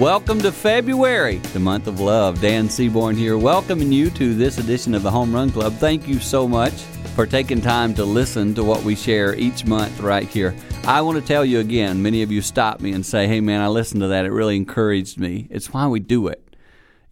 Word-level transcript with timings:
Welcome 0.00 0.40
to 0.40 0.50
February, 0.50 1.36
the 1.52 1.60
month 1.60 1.86
of 1.86 2.00
love. 2.00 2.40
Dan 2.40 2.68
Seaborn 2.68 3.14
here, 3.14 3.38
welcoming 3.38 3.92
you 3.92 4.10
to 4.10 4.34
this 4.34 4.58
edition 4.58 4.92
of 4.92 5.04
the 5.04 5.10
Home 5.10 5.32
Run 5.32 5.52
Club. 5.52 5.72
Thank 5.74 6.08
you 6.08 6.18
so 6.18 6.48
much 6.48 6.72
for 7.14 7.26
taking 7.26 7.60
time 7.60 7.94
to 7.94 8.04
listen 8.04 8.56
to 8.56 8.64
what 8.64 8.82
we 8.82 8.96
share 8.96 9.36
each 9.36 9.64
month 9.66 10.00
right 10.00 10.26
here. 10.26 10.52
I 10.82 11.00
want 11.00 11.20
to 11.20 11.24
tell 11.24 11.44
you 11.44 11.60
again, 11.60 12.02
many 12.02 12.22
of 12.22 12.32
you 12.32 12.42
stop 12.42 12.80
me 12.80 12.92
and 12.92 13.06
say, 13.06 13.28
hey 13.28 13.40
man, 13.40 13.60
I 13.60 13.68
listened 13.68 14.00
to 14.00 14.08
that. 14.08 14.24
It 14.24 14.32
really 14.32 14.56
encouraged 14.56 15.20
me. 15.20 15.46
It's 15.48 15.72
why 15.72 15.86
we 15.86 16.00
do 16.00 16.26
it. 16.26 16.56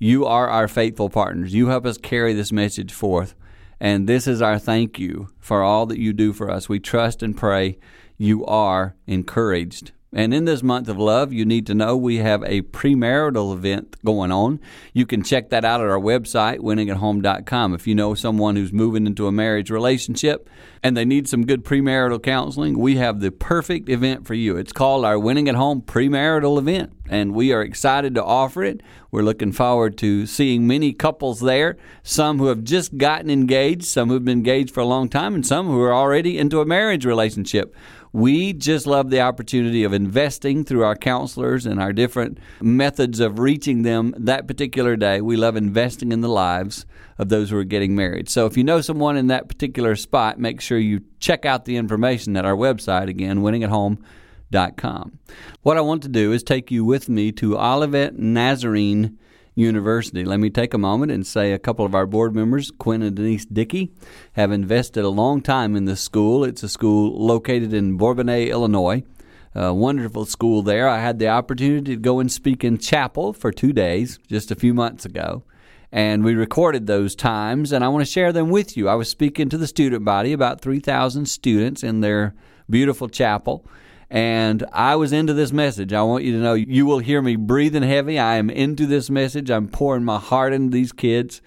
You 0.00 0.26
are 0.26 0.48
our 0.48 0.66
faithful 0.66 1.08
partners. 1.08 1.54
You 1.54 1.68
help 1.68 1.86
us 1.86 1.98
carry 1.98 2.32
this 2.32 2.50
message 2.50 2.92
forth. 2.92 3.36
And 3.78 4.08
this 4.08 4.26
is 4.26 4.42
our 4.42 4.58
thank 4.58 4.98
you 4.98 5.28
for 5.38 5.62
all 5.62 5.86
that 5.86 6.00
you 6.00 6.12
do 6.12 6.32
for 6.32 6.50
us. 6.50 6.68
We 6.68 6.80
trust 6.80 7.22
and 7.22 7.36
pray 7.36 7.78
you 8.18 8.44
are 8.44 8.96
encouraged 9.06 9.92
and 10.14 10.34
in 10.34 10.44
this 10.44 10.62
month 10.62 10.88
of 10.88 10.98
love, 10.98 11.32
you 11.32 11.46
need 11.46 11.66
to 11.66 11.74
know 11.74 11.96
we 11.96 12.18
have 12.18 12.42
a 12.42 12.60
premarital 12.60 13.54
event 13.54 13.96
going 14.04 14.30
on. 14.30 14.60
You 14.92 15.06
can 15.06 15.22
check 15.22 15.48
that 15.48 15.64
out 15.64 15.80
at 15.80 15.88
our 15.88 15.98
website, 15.98 16.58
winningathome.com. 16.58 17.74
If 17.74 17.86
you 17.86 17.94
know 17.94 18.14
someone 18.14 18.56
who's 18.56 18.74
moving 18.74 19.06
into 19.06 19.26
a 19.26 19.32
marriage 19.32 19.70
relationship 19.70 20.50
and 20.82 20.94
they 20.94 21.06
need 21.06 21.28
some 21.28 21.46
good 21.46 21.64
premarital 21.64 22.22
counseling, 22.22 22.78
we 22.78 22.96
have 22.96 23.20
the 23.20 23.30
perfect 23.30 23.88
event 23.88 24.26
for 24.26 24.34
you. 24.34 24.58
It's 24.58 24.72
called 24.72 25.06
our 25.06 25.18
Winning 25.18 25.48
at 25.48 25.54
Home 25.54 25.80
premarital 25.80 26.58
event, 26.58 26.92
and 27.08 27.34
we 27.34 27.50
are 27.54 27.62
excited 27.62 28.14
to 28.16 28.22
offer 28.22 28.62
it. 28.64 28.82
We're 29.10 29.22
looking 29.22 29.52
forward 29.52 29.96
to 29.98 30.26
seeing 30.26 30.66
many 30.66 30.92
couples 30.92 31.40
there, 31.40 31.78
some 32.02 32.38
who 32.38 32.46
have 32.46 32.64
just 32.64 32.98
gotten 32.98 33.30
engaged, 33.30 33.84
some 33.84 34.08
who 34.08 34.14
have 34.14 34.24
been 34.26 34.38
engaged 34.38 34.74
for 34.74 34.80
a 34.80 34.86
long 34.86 35.08
time, 35.08 35.34
and 35.34 35.46
some 35.46 35.68
who 35.68 35.80
are 35.80 35.94
already 35.94 36.38
into 36.38 36.60
a 36.60 36.66
marriage 36.66 37.06
relationship. 37.06 37.74
We 38.12 38.52
just 38.52 38.86
love 38.86 39.08
the 39.08 39.22
opportunity 39.22 39.84
of 39.84 39.94
investing 39.94 40.64
through 40.64 40.84
our 40.84 40.96
counselors 40.96 41.64
and 41.64 41.80
our 41.80 41.92
different 41.92 42.38
methods 42.60 43.20
of 43.20 43.38
reaching 43.38 43.82
them 43.82 44.14
that 44.18 44.46
particular 44.46 44.96
day. 44.96 45.22
We 45.22 45.36
love 45.36 45.56
investing 45.56 46.12
in 46.12 46.20
the 46.20 46.28
lives 46.28 46.84
of 47.18 47.30
those 47.30 47.50
who 47.50 47.56
are 47.56 47.64
getting 47.64 47.94
married. 47.96 48.28
So 48.28 48.44
if 48.46 48.56
you 48.56 48.64
know 48.64 48.82
someone 48.82 49.16
in 49.16 49.28
that 49.28 49.48
particular 49.48 49.96
spot, 49.96 50.38
make 50.38 50.60
sure 50.60 50.78
you 50.78 51.00
check 51.20 51.46
out 51.46 51.64
the 51.64 51.76
information 51.76 52.36
at 52.36 52.44
our 52.44 52.56
website 52.56 53.08
again, 53.08 53.40
winningathome.com. 53.40 55.18
What 55.62 55.78
I 55.78 55.80
want 55.80 56.02
to 56.02 56.08
do 56.08 56.32
is 56.32 56.42
take 56.42 56.70
you 56.70 56.84
with 56.84 57.08
me 57.08 57.32
to 57.32 57.56
Olivet 57.56 58.18
Nazarene 58.18 59.18
University. 59.54 60.24
Let 60.24 60.40
me 60.40 60.50
take 60.50 60.72
a 60.74 60.78
moment 60.78 61.12
and 61.12 61.26
say 61.26 61.52
a 61.52 61.58
couple 61.58 61.84
of 61.84 61.94
our 61.94 62.06
board 62.06 62.34
members, 62.34 62.70
Quinn 62.70 63.02
and 63.02 63.14
Denise 63.14 63.44
Dickey, 63.44 63.92
have 64.32 64.50
invested 64.50 65.04
a 65.04 65.08
long 65.08 65.42
time 65.42 65.76
in 65.76 65.84
this 65.84 66.00
school. 66.00 66.44
It's 66.44 66.62
a 66.62 66.68
school 66.68 67.18
located 67.18 67.74
in 67.74 67.98
Bourbonnais, 67.98 68.50
Illinois. 68.50 69.02
A 69.54 69.74
wonderful 69.74 70.24
school 70.24 70.62
there. 70.62 70.88
I 70.88 71.00
had 71.00 71.18
the 71.18 71.28
opportunity 71.28 71.94
to 71.94 72.00
go 72.00 72.20
and 72.20 72.32
speak 72.32 72.64
in 72.64 72.78
chapel 72.78 73.34
for 73.34 73.52
two 73.52 73.74
days 73.74 74.18
just 74.26 74.50
a 74.50 74.54
few 74.56 74.72
months 74.72 75.04
ago. 75.04 75.44
And 75.94 76.24
we 76.24 76.34
recorded 76.34 76.86
those 76.86 77.14
times, 77.14 77.70
and 77.70 77.84
I 77.84 77.88
want 77.88 78.02
to 78.02 78.10
share 78.10 78.32
them 78.32 78.48
with 78.48 78.78
you. 78.78 78.88
I 78.88 78.94
was 78.94 79.10
speaking 79.10 79.50
to 79.50 79.58
the 79.58 79.66
student 79.66 80.06
body, 80.06 80.32
about 80.32 80.62
3,000 80.62 81.26
students 81.26 81.82
in 81.82 82.00
their 82.00 82.34
beautiful 82.70 83.10
chapel. 83.10 83.66
And 84.12 84.66
I 84.74 84.96
was 84.96 85.10
into 85.14 85.32
this 85.32 85.52
message. 85.52 85.94
I 85.94 86.02
want 86.02 86.22
you 86.22 86.32
to 86.32 86.38
know 86.38 86.52
you 86.52 86.84
will 86.84 86.98
hear 86.98 87.22
me 87.22 87.34
breathing 87.34 87.82
heavy. 87.82 88.18
I 88.18 88.36
am 88.36 88.50
into 88.50 88.84
this 88.84 89.08
message. 89.08 89.50
I'm 89.50 89.68
pouring 89.68 90.04
my 90.04 90.18
heart 90.18 90.52
into 90.52 90.70
these 90.70 90.92
kids. 90.92 91.40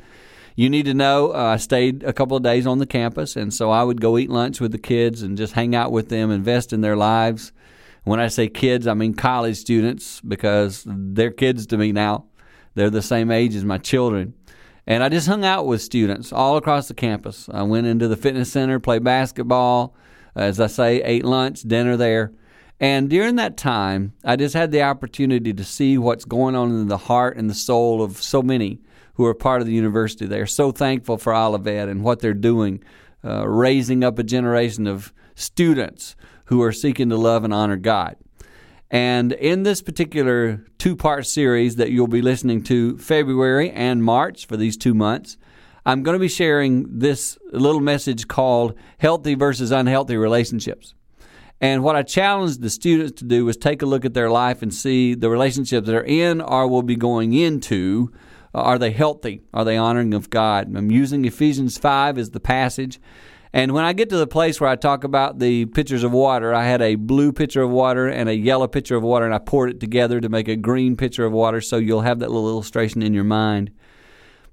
You 0.55 0.71
need 0.71 0.87
to 0.87 0.95
know 0.95 1.31
uh, 1.31 1.53
I 1.53 1.57
stayed 1.57 2.01
a 2.01 2.11
couple 2.11 2.35
of 2.35 2.41
days 2.41 2.65
on 2.65 2.79
the 2.79 2.87
campus, 2.87 3.35
and 3.35 3.53
so 3.53 3.69
I 3.69 3.83
would 3.83 4.01
go 4.01 4.17
eat 4.17 4.31
lunch 4.31 4.59
with 4.59 4.71
the 4.71 4.79
kids 4.79 5.21
and 5.21 5.37
just 5.37 5.53
hang 5.53 5.75
out 5.75 5.91
with 5.91 6.09
them, 6.09 6.31
invest 6.31 6.73
in 6.73 6.81
their 6.81 6.95
lives. 6.95 7.51
When 8.03 8.19
I 8.19 8.29
say 8.29 8.47
kids, 8.47 8.87
I 8.87 8.95
mean 8.95 9.13
college 9.13 9.57
students 9.57 10.19
because 10.21 10.83
they're 10.87 11.29
kids 11.29 11.67
to 11.67 11.77
me 11.77 11.91
now. 11.91 12.25
They're 12.73 12.89
the 12.89 13.03
same 13.03 13.29
age 13.29 13.53
as 13.53 13.63
my 13.63 13.77
children. 13.77 14.33
And 14.87 15.03
I 15.03 15.09
just 15.09 15.27
hung 15.27 15.45
out 15.45 15.67
with 15.67 15.83
students 15.83 16.33
all 16.33 16.57
across 16.57 16.87
the 16.87 16.95
campus. 16.95 17.47
I 17.47 17.61
went 17.61 17.85
into 17.85 18.07
the 18.07 18.17
fitness 18.17 18.51
center, 18.51 18.79
played 18.79 19.03
basketball, 19.03 19.95
as 20.35 20.59
I 20.59 20.65
say, 20.65 21.03
ate 21.03 21.25
lunch, 21.25 21.61
dinner 21.61 21.95
there. 21.95 22.31
And 22.79 23.09
during 23.09 23.35
that 23.35 23.57
time, 23.57 24.13
I 24.23 24.35
just 24.35 24.53
had 24.53 24.71
the 24.71 24.81
opportunity 24.81 25.53
to 25.53 25.63
see 25.63 25.97
what's 25.97 26.25
going 26.25 26.55
on 26.55 26.71
in 26.71 26.87
the 26.87 26.97
heart 26.97 27.37
and 27.37 27.49
the 27.49 27.55
soul 27.55 28.01
of 28.01 28.21
so 28.21 28.41
many 28.41 28.81
who 29.13 29.25
are 29.25 29.33
part 29.33 29.61
of 29.61 29.67
the 29.67 29.73
university. 29.73 30.25
They 30.25 30.41
are 30.41 30.45
so 30.45 30.71
thankful 30.71 31.17
for 31.17 31.33
Olivet 31.33 31.87
and 31.87 32.03
what 32.03 32.19
they're 32.19 32.33
doing, 32.33 32.83
uh, 33.23 33.47
raising 33.47 34.03
up 34.03 34.19
a 34.19 34.23
generation 34.23 34.87
of 34.87 35.13
students 35.35 36.15
who 36.45 36.61
are 36.61 36.73
seeking 36.73 37.09
to 37.09 37.17
love 37.17 37.43
and 37.43 37.53
honor 37.53 37.77
God. 37.77 38.17
And 38.91 39.31
in 39.31 39.63
this 39.63 39.81
particular 39.81 40.65
two 40.77 40.95
part 40.95 41.25
series 41.25 41.77
that 41.77 41.91
you'll 41.91 42.07
be 42.07 42.21
listening 42.21 42.61
to 42.63 42.97
February 42.97 43.71
and 43.71 44.03
March 44.03 44.45
for 44.45 44.57
these 44.57 44.77
two 44.77 44.93
months, 44.93 45.37
I'm 45.85 46.03
going 46.03 46.15
to 46.15 46.19
be 46.19 46.27
sharing 46.27 46.99
this 46.99 47.37
little 47.51 47.81
message 47.81 48.27
called 48.27 48.75
Healthy 48.97 49.35
versus 49.35 49.71
Unhealthy 49.71 50.17
Relationships. 50.17 50.93
And 51.61 51.83
what 51.83 51.95
I 51.95 52.03
challenged 52.03 52.61
the 52.61 52.69
students 52.69 53.19
to 53.19 53.25
do 53.25 53.45
was 53.45 53.57
take 53.57 53.81
a 53.81 53.85
look 53.85 54.05
at 54.05 54.13
their 54.13 54.29
life 54.29 54.61
and 54.61 54.73
see 54.73 55.15
the 55.15 55.29
relationships 55.29 55.87
they're 55.87 56.03
in 56.03 56.41
or 56.41 56.67
will 56.67 56.83
be 56.83 56.95
going 56.95 57.33
into. 57.33 58.11
Uh, 58.53 58.59
are 58.59 58.77
they 58.77 58.91
healthy? 58.91 59.41
Are 59.53 59.65
they 59.65 59.77
honoring 59.77 60.13
of 60.13 60.29
God? 60.29 60.75
I'm 60.75 60.91
using 60.91 61.25
Ephesians 61.25 61.77
5 61.77 62.17
as 62.17 62.31
the 62.31 62.39
passage. 62.39 62.99
And 63.55 63.71
when 63.71 63.85
I 63.85 63.93
get 63.93 64.09
to 64.09 64.17
the 64.17 64.27
place 64.27 64.59
where 64.59 64.69
I 64.69 64.75
talk 64.75 65.05
about 65.05 65.39
the 65.39 65.65
pitchers 65.67 66.03
of 66.03 66.11
water, 66.11 66.53
I 66.53 66.65
had 66.65 66.81
a 66.81 66.95
blue 66.95 67.31
pitcher 67.31 67.61
of 67.61 67.71
water 67.71 68.05
and 68.05 68.27
a 68.27 68.35
yellow 68.35 68.67
pitcher 68.67 68.97
of 68.97 69.03
water, 69.03 69.23
and 69.23 69.33
I 69.33 69.37
poured 69.37 69.69
it 69.69 69.79
together 69.79 70.19
to 70.19 70.27
make 70.27 70.49
a 70.49 70.57
green 70.57 70.97
pitcher 70.97 71.23
of 71.23 71.31
water 71.31 71.61
so 71.61 71.77
you'll 71.77 72.01
have 72.01 72.19
that 72.19 72.31
little 72.31 72.49
illustration 72.49 73.01
in 73.01 73.13
your 73.13 73.23
mind. 73.23 73.71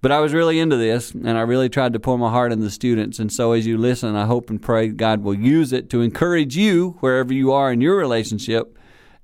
But 0.03 0.11
I 0.11 0.19
was 0.19 0.35
really 0.35 0.59
into 0.59 0.77
this, 0.77 1.13
and 1.13 1.39
I 1.39 1.43
really 1.43 1.69
tried 1.69 1.93
to 1.93 2.01
pour 2.01 2.19
my 2.19 2.29
heart 2.29 2.51
into 2.51 2.65
the 2.65 2.73
students. 2.73 3.21
And 3.21 3.33
so, 3.33 3.53
as 3.53 3.69
you 3.69 3.79
listen, 3.79 4.17
I 4.17 4.27
hope 4.27 4.51
and 4.51 4.61
pray 4.61 4.89
God 4.89 5.23
will 5.23 5.33
use 5.33 5.73
it 5.73 5.89
to 5.91 6.01
encourage 6.01 6.57
you 6.57 6.97
wherever 6.99 7.33
you 7.33 7.53
are 7.53 7.73
in 7.73 7.81
your 7.81 7.97
relationship. 7.97 8.77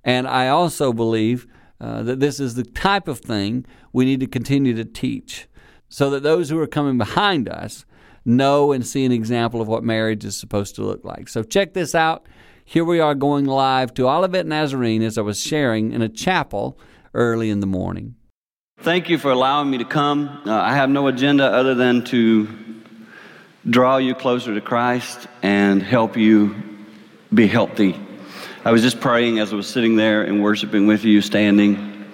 And 0.05 0.29
I 0.29 0.47
also 0.47 0.93
believe 0.93 1.49
uh, 1.81 2.05
that 2.05 2.21
this 2.21 2.39
is 2.39 2.55
the 2.55 2.63
type 2.63 3.09
of 3.09 3.19
thing 3.19 3.67
we 3.93 4.05
need 4.05 4.21
to 4.21 4.29
continue 4.29 4.73
to 4.75 4.85
teach 4.85 5.49
so 5.89 6.11
that 6.11 6.23
those 6.23 6.49
who 6.49 6.61
are 6.61 6.67
coming 6.69 6.97
behind 6.97 7.49
us 7.49 7.85
know 8.25 8.71
and 8.71 8.87
see 8.87 9.05
an 9.05 9.11
example 9.11 9.61
of 9.61 9.67
what 9.67 9.83
marriage 9.83 10.25
is 10.25 10.39
supposed 10.39 10.77
to 10.77 10.85
look 10.85 11.05
like. 11.05 11.29
So, 11.29 11.43
check 11.43 11.75
this 11.75 11.97
out. 11.97 12.25
Here 12.65 12.85
we 12.85 13.01
are 13.01 13.17
going 13.17 13.47
live 13.47 13.95
to 13.95 14.09
Olivet 14.09 14.47
Nazarene 14.47 15.03
as 15.03 15.19
I 15.19 15.23
was 15.23 15.41
sharing 15.41 15.91
in 15.91 16.03
a 16.03 16.09
chapel 16.09 16.79
early 17.15 17.51
in 17.51 17.59
the 17.59 17.67
morning. 17.67 18.15
Thank 18.81 19.09
you 19.09 19.19
for 19.19 19.33
allowing 19.33 19.69
me 19.69 19.79
to 19.79 19.85
come. 19.85 20.43
Uh, 20.47 20.53
I 20.53 20.77
have 20.77 20.89
no 20.89 21.09
agenda 21.09 21.45
other 21.45 21.75
than 21.75 22.05
to 22.05 22.49
draw 23.69 23.97
you 23.97 24.15
closer 24.15 24.55
to 24.55 24.61
Christ 24.61 25.27
and 25.43 25.83
help 25.83 26.17
you 26.17 26.55
be 27.35 27.49
healthy. 27.49 27.99
I 28.65 28.71
was 28.71 28.83
just 28.83 29.01
praying 29.01 29.41
as 29.41 29.53
I 29.53 29.57
was 29.57 29.67
sitting 29.67 29.97
there 29.97 30.23
and 30.23 30.45
worshiping 30.45 30.87
with 30.87 31.03
you, 31.03 31.23
standing, 31.23 32.07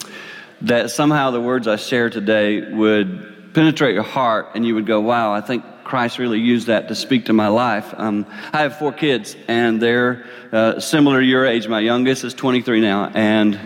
that 0.62 0.90
somehow 0.90 1.32
the 1.32 1.40
words 1.40 1.68
I 1.68 1.76
share 1.76 2.08
today 2.08 2.72
would 2.72 3.52
penetrate 3.52 3.92
your 3.92 4.02
heart 4.02 4.52
and 4.54 4.66
you 4.66 4.74
would 4.74 4.86
go, 4.86 5.02
wow, 5.02 5.34
I 5.34 5.42
think 5.42 5.66
Christ 5.84 6.18
really 6.18 6.40
used 6.40 6.68
that 6.68 6.88
to 6.88 6.94
speak 6.94 7.26
to 7.26 7.34
my 7.34 7.48
life. 7.48 7.92
Um, 7.94 8.24
I 8.54 8.62
have 8.62 8.78
four 8.78 8.90
kids 8.90 9.36
and 9.48 9.82
they're 9.82 10.24
uh, 10.50 10.80
similar 10.80 11.20
to 11.20 11.26
your 11.26 11.44
age. 11.44 11.68
My 11.68 11.80
youngest 11.80 12.24
is 12.24 12.32
23 12.32 12.80
now 12.80 13.10
and 13.14 13.60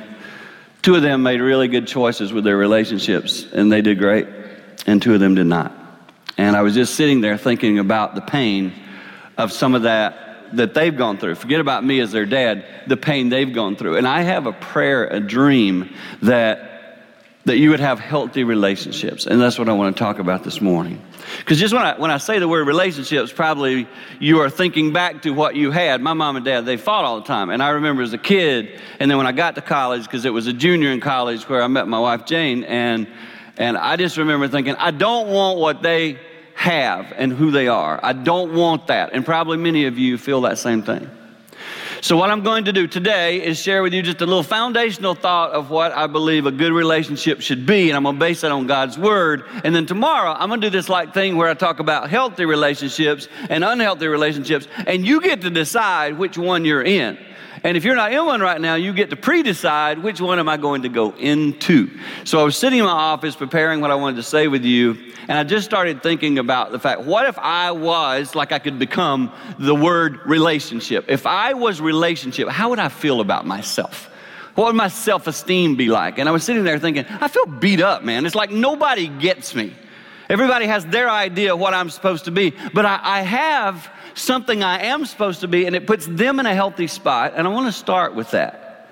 Two 0.82 0.94
of 0.94 1.02
them 1.02 1.22
made 1.22 1.40
really 1.40 1.68
good 1.68 1.86
choices 1.86 2.32
with 2.32 2.44
their 2.44 2.56
relationships, 2.56 3.46
and 3.52 3.70
they 3.70 3.82
did 3.82 3.98
great, 3.98 4.26
and 4.86 5.02
two 5.02 5.14
of 5.14 5.20
them 5.20 5.34
did 5.34 5.46
not. 5.46 5.72
And 6.36 6.56
I 6.56 6.62
was 6.62 6.74
just 6.74 6.94
sitting 6.94 7.20
there 7.20 7.36
thinking 7.36 7.78
about 7.78 8.14
the 8.14 8.20
pain 8.20 8.72
of 9.36 9.52
some 9.52 9.74
of 9.74 9.82
that 9.82 10.24
that 10.54 10.72
they've 10.74 10.96
gone 10.96 11.18
through. 11.18 11.34
Forget 11.34 11.60
about 11.60 11.84
me 11.84 12.00
as 12.00 12.12
their 12.12 12.24
dad, 12.24 12.64
the 12.86 12.96
pain 12.96 13.28
they've 13.28 13.52
gone 13.52 13.76
through. 13.76 13.96
And 13.96 14.06
I 14.06 14.22
have 14.22 14.46
a 14.46 14.52
prayer, 14.52 15.06
a 15.06 15.20
dream 15.20 15.94
that 16.22 16.77
that 17.48 17.56
you 17.56 17.70
would 17.70 17.80
have 17.80 17.98
healthy 17.98 18.44
relationships. 18.44 19.26
And 19.26 19.40
that's 19.40 19.58
what 19.58 19.70
I 19.70 19.72
want 19.72 19.96
to 19.96 19.98
talk 19.98 20.18
about 20.18 20.44
this 20.44 20.60
morning. 20.60 21.02
Because 21.38 21.58
just 21.58 21.72
when 21.72 21.82
I, 21.82 21.98
when 21.98 22.10
I 22.10 22.18
say 22.18 22.38
the 22.38 22.46
word 22.46 22.66
relationships, 22.66 23.32
probably 23.32 23.88
you 24.20 24.40
are 24.40 24.50
thinking 24.50 24.92
back 24.92 25.22
to 25.22 25.30
what 25.30 25.56
you 25.56 25.70
had. 25.70 26.02
My 26.02 26.12
mom 26.12 26.36
and 26.36 26.44
dad, 26.44 26.66
they 26.66 26.76
fought 26.76 27.06
all 27.06 27.20
the 27.20 27.26
time. 27.26 27.48
And 27.48 27.62
I 27.62 27.70
remember 27.70 28.02
as 28.02 28.12
a 28.12 28.18
kid, 28.18 28.78
and 29.00 29.10
then 29.10 29.16
when 29.16 29.26
I 29.26 29.32
got 29.32 29.54
to 29.54 29.62
college, 29.62 30.02
because 30.02 30.26
it 30.26 30.30
was 30.30 30.46
a 30.46 30.52
junior 30.52 30.90
in 30.90 31.00
college 31.00 31.48
where 31.48 31.62
I 31.62 31.66
met 31.68 31.88
my 31.88 31.98
wife 31.98 32.26
Jane, 32.26 32.64
and, 32.64 33.08
and 33.56 33.78
I 33.78 33.96
just 33.96 34.18
remember 34.18 34.46
thinking, 34.48 34.76
I 34.76 34.90
don't 34.90 35.28
want 35.28 35.58
what 35.58 35.82
they 35.82 36.18
have 36.54 37.14
and 37.16 37.32
who 37.32 37.50
they 37.50 37.68
are. 37.68 37.98
I 38.02 38.12
don't 38.12 38.54
want 38.54 38.88
that. 38.88 39.14
And 39.14 39.24
probably 39.24 39.56
many 39.56 39.86
of 39.86 39.98
you 39.98 40.18
feel 40.18 40.42
that 40.42 40.58
same 40.58 40.82
thing. 40.82 41.10
So, 42.00 42.16
what 42.16 42.30
I'm 42.30 42.42
going 42.42 42.64
to 42.66 42.72
do 42.72 42.86
today 42.86 43.44
is 43.44 43.58
share 43.58 43.82
with 43.82 43.92
you 43.92 44.02
just 44.02 44.20
a 44.20 44.26
little 44.26 44.44
foundational 44.44 45.16
thought 45.16 45.50
of 45.50 45.68
what 45.68 45.90
I 45.90 46.06
believe 46.06 46.46
a 46.46 46.52
good 46.52 46.72
relationship 46.72 47.40
should 47.40 47.66
be, 47.66 47.90
and 47.90 47.96
I'm 47.96 48.04
going 48.04 48.14
to 48.14 48.20
base 48.20 48.42
that 48.42 48.52
on 48.52 48.68
God's 48.68 48.96
Word. 48.96 49.44
And 49.64 49.74
then 49.74 49.84
tomorrow, 49.84 50.30
I'm 50.30 50.48
going 50.48 50.60
to 50.60 50.66
do 50.68 50.70
this 50.70 50.88
like 50.88 51.12
thing 51.12 51.36
where 51.36 51.48
I 51.48 51.54
talk 51.54 51.80
about 51.80 52.08
healthy 52.08 52.44
relationships 52.44 53.26
and 53.50 53.64
unhealthy 53.64 54.06
relationships, 54.06 54.68
and 54.86 55.04
you 55.04 55.20
get 55.20 55.40
to 55.40 55.50
decide 55.50 56.16
which 56.16 56.38
one 56.38 56.64
you're 56.64 56.84
in. 56.84 57.18
And 57.64 57.76
if 57.76 57.84
you're 57.84 57.96
not 57.96 58.12
in 58.12 58.25
one 58.25 58.40
right 58.40 58.60
now, 58.60 58.75
you 58.75 58.93
get 58.93 59.10
to 59.10 59.16
pre 59.16 59.43
decide 59.43 59.99
which 59.99 60.20
one 60.20 60.38
am 60.38 60.49
I 60.49 60.56
going 60.56 60.82
to 60.82 60.88
go 60.88 61.14
into. 61.16 61.90
So 62.25 62.40
I 62.40 62.44
was 62.44 62.56
sitting 62.56 62.78
in 62.78 62.84
my 62.84 62.90
office 62.90 63.34
preparing 63.37 63.81
what 63.81 63.90
I 63.90 63.94
wanted 63.94 64.16
to 64.16 64.22
say 64.22 64.49
with 64.49 64.64
you, 64.64 64.96
and 65.28 65.32
I 65.32 65.44
just 65.44 65.64
started 65.64 66.02
thinking 66.02 66.38
about 66.38 66.72
the 66.72 66.78
fact 66.78 67.02
what 67.02 67.26
if 67.26 67.38
I 67.38 67.70
was 67.70 68.34
like 68.34 68.52
I 68.52 68.58
could 68.58 68.78
become 68.78 69.32
the 69.58 69.75
word 69.75 70.20
relationship? 70.26 71.06
If 71.08 71.26
I 71.26 71.55
was 71.55 71.81
relationship, 71.81 72.49
how 72.49 72.70
would 72.70 72.78
I 72.78 72.88
feel 72.88 73.20
about 73.20 73.46
myself? 73.46 74.10
What 74.55 74.66
would 74.66 74.76
my 74.76 74.88
self 74.88 75.26
esteem 75.26 75.76
be 75.76 75.88
like? 75.88 76.19
And 76.19 76.28
I 76.28 76.32
was 76.32 76.44
sitting 76.44 76.64
there 76.64 76.78
thinking, 76.78 77.06
I 77.08 77.28
feel 77.28 77.46
beat 77.46 77.81
up, 77.81 78.02
man. 78.02 78.26
It's 78.26 78.34
like 78.34 78.50
nobody 78.50 79.06
gets 79.06 79.55
me. 79.55 79.75
Everybody 80.28 80.66
has 80.66 80.84
their 80.84 81.08
idea 81.08 81.55
of 81.55 81.60
what 81.60 81.75
I'm 81.75 81.88
supposed 81.88 82.26
to 82.26 82.31
be, 82.31 82.52
but 82.75 82.84
I, 82.84 83.00
I 83.02 83.20
have 83.22 83.90
something 84.19 84.62
I 84.62 84.85
am 84.87 85.06
supposed 85.06 85.41
to 85.41 85.49
be, 85.49 85.67
and 85.67 85.75
it 85.75 85.87
puts 85.87 86.06
them 86.06 86.41
in 86.41 86.47
a 86.47 86.55
healthy 86.55 86.87
spot. 86.87 87.35
And 87.37 87.47
I 87.47 87.50
want 87.50 87.67
to 87.67 87.73
start 87.73 88.15
with 88.15 88.32
that. 88.32 88.91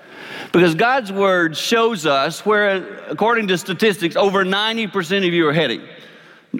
Because 0.51 0.75
God's 0.75 1.11
word 1.11 1.57
shows 1.57 2.05
us 2.05 2.45
where, 2.45 3.05
according 3.07 3.47
to 3.49 3.57
statistics, 3.57 4.15
over 4.15 4.45
90% 4.45 5.27
of 5.27 5.33
you 5.33 5.47
are 5.47 5.53
heading. 5.53 5.81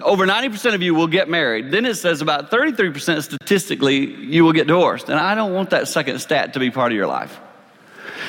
Over 0.02 0.26
90% 0.26 0.74
of 0.74 0.82
you 0.82 0.94
will 0.94 1.06
get 1.06 1.28
married. 1.28 1.70
Then 1.70 1.86
it 1.86 1.94
says 1.94 2.20
about 2.20 2.50
33% 2.50 3.22
statistically 3.22 4.04
you 4.06 4.44
will 4.44 4.52
get 4.52 4.66
divorced. 4.66 5.08
And 5.08 5.18
I 5.18 5.34
don't 5.34 5.54
want 5.54 5.70
that 5.70 5.88
second 5.88 6.18
stat 6.20 6.52
to 6.54 6.60
be 6.60 6.70
part 6.70 6.92
of 6.92 6.96
your 6.96 7.06
life. 7.06 7.40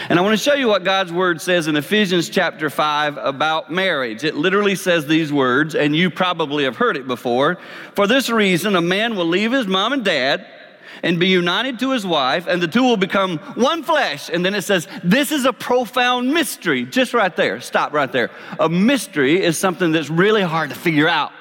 And 0.08 0.18
I 0.18 0.22
want 0.22 0.38
to 0.38 0.44
show 0.44 0.54
you 0.54 0.68
what 0.68 0.84
God's 0.84 1.12
word 1.12 1.42
says 1.42 1.68
in 1.68 1.76
Ephesians 1.76 2.30
chapter 2.30 2.70
5 2.70 3.18
about 3.18 3.72
marriage. 3.72 4.24
It 4.24 4.36
literally 4.36 4.76
says 4.76 5.06
these 5.06 5.34
words, 5.34 5.76
and 5.76 5.96
you 5.96 6.10
probably 6.10 6.64
have 6.64 6.78
heard 6.78 6.96
it 6.96 7.08
before. 7.08 7.58
For 7.96 8.08
this 8.08 8.30
reason, 8.30 8.76
a 8.76 8.82
man 8.82 9.16
will 9.16 9.26
leave 9.26 9.52
his 9.52 9.68
mom 9.68 9.92
and 9.92 10.06
dad 10.06 10.46
and 11.04 11.20
be 11.20 11.28
united 11.28 11.80
to 11.80 11.92
his 11.92 12.06
wife, 12.06 12.48
and 12.48 12.62
the 12.62 12.68
two 12.68 12.84
will 12.84 12.98
become 12.98 13.38
one 13.56 13.84
flesh. 13.84 14.30
And 14.30 14.46
then 14.46 14.56
it 14.56 14.62
says, 14.62 14.88
This 15.04 15.32
is 15.32 15.46
a 15.46 15.54
profound 15.54 16.34
mystery. 16.34 16.86
Just 16.86 17.14
right 17.14 17.36
there. 17.36 17.60
Stop 17.62 17.94
right 17.94 18.12
there. 18.12 18.32
A 18.60 18.70
mystery 18.70 19.44
is 19.44 19.58
something 19.58 19.92
that's 19.92 20.10
really 20.10 20.42
hard 20.42 20.70
to 20.70 20.76
figure 20.76 21.08
out. 21.08 21.32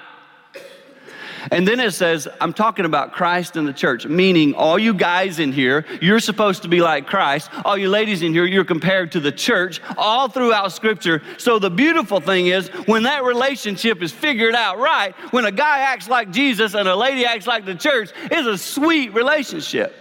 And 1.51 1.67
then 1.67 1.81
it 1.81 1.93
says, 1.93 2.29
I'm 2.41 2.53
talking 2.53 2.85
about 2.85 3.13
Christ 3.13 3.57
and 3.57 3.67
the 3.67 3.73
church, 3.73 4.07
meaning 4.07 4.55
all 4.55 4.79
you 4.79 4.95
guys 4.95 5.39
in 5.39 5.53
here, 5.53 5.85
you're 6.01 6.21
supposed 6.21 6.63
to 6.63 6.69
be 6.69 6.81
like 6.81 7.07
Christ. 7.07 7.51
All 7.65 7.77
you 7.77 7.89
ladies 7.89 8.23
in 8.23 8.33
here, 8.33 8.45
you're 8.45 8.65
compared 8.65 9.13
to 9.13 9.21
the 9.21 9.33
church 9.33 9.81
all 9.97 10.29
throughout 10.29 10.73
Scripture. 10.73 11.23
So 11.39 11.59
the 11.59 11.71
beautiful 11.71 12.21
thing 12.21 12.49
is, 12.49 12.69
when 12.87 13.05
that 13.05 13.25
relationship 13.25 14.03
is 14.03 14.13
figured 14.13 14.55
out 14.55 14.79
right, 14.79 15.15
when 15.33 15.45
a 15.45 15.53
guy 15.53 15.79
acts 15.81 16.09
like 16.09 16.31
Jesus 16.31 16.75
and 16.75 16.89
a 16.89 16.97
lady 16.97 17.25
acts 17.25 17.47
like 17.47 17.65
the 17.65 17.75
church, 17.75 18.11
it's 18.25 18.47
a 18.47 18.59
sweet 18.59 19.15
relationship. 19.15 19.95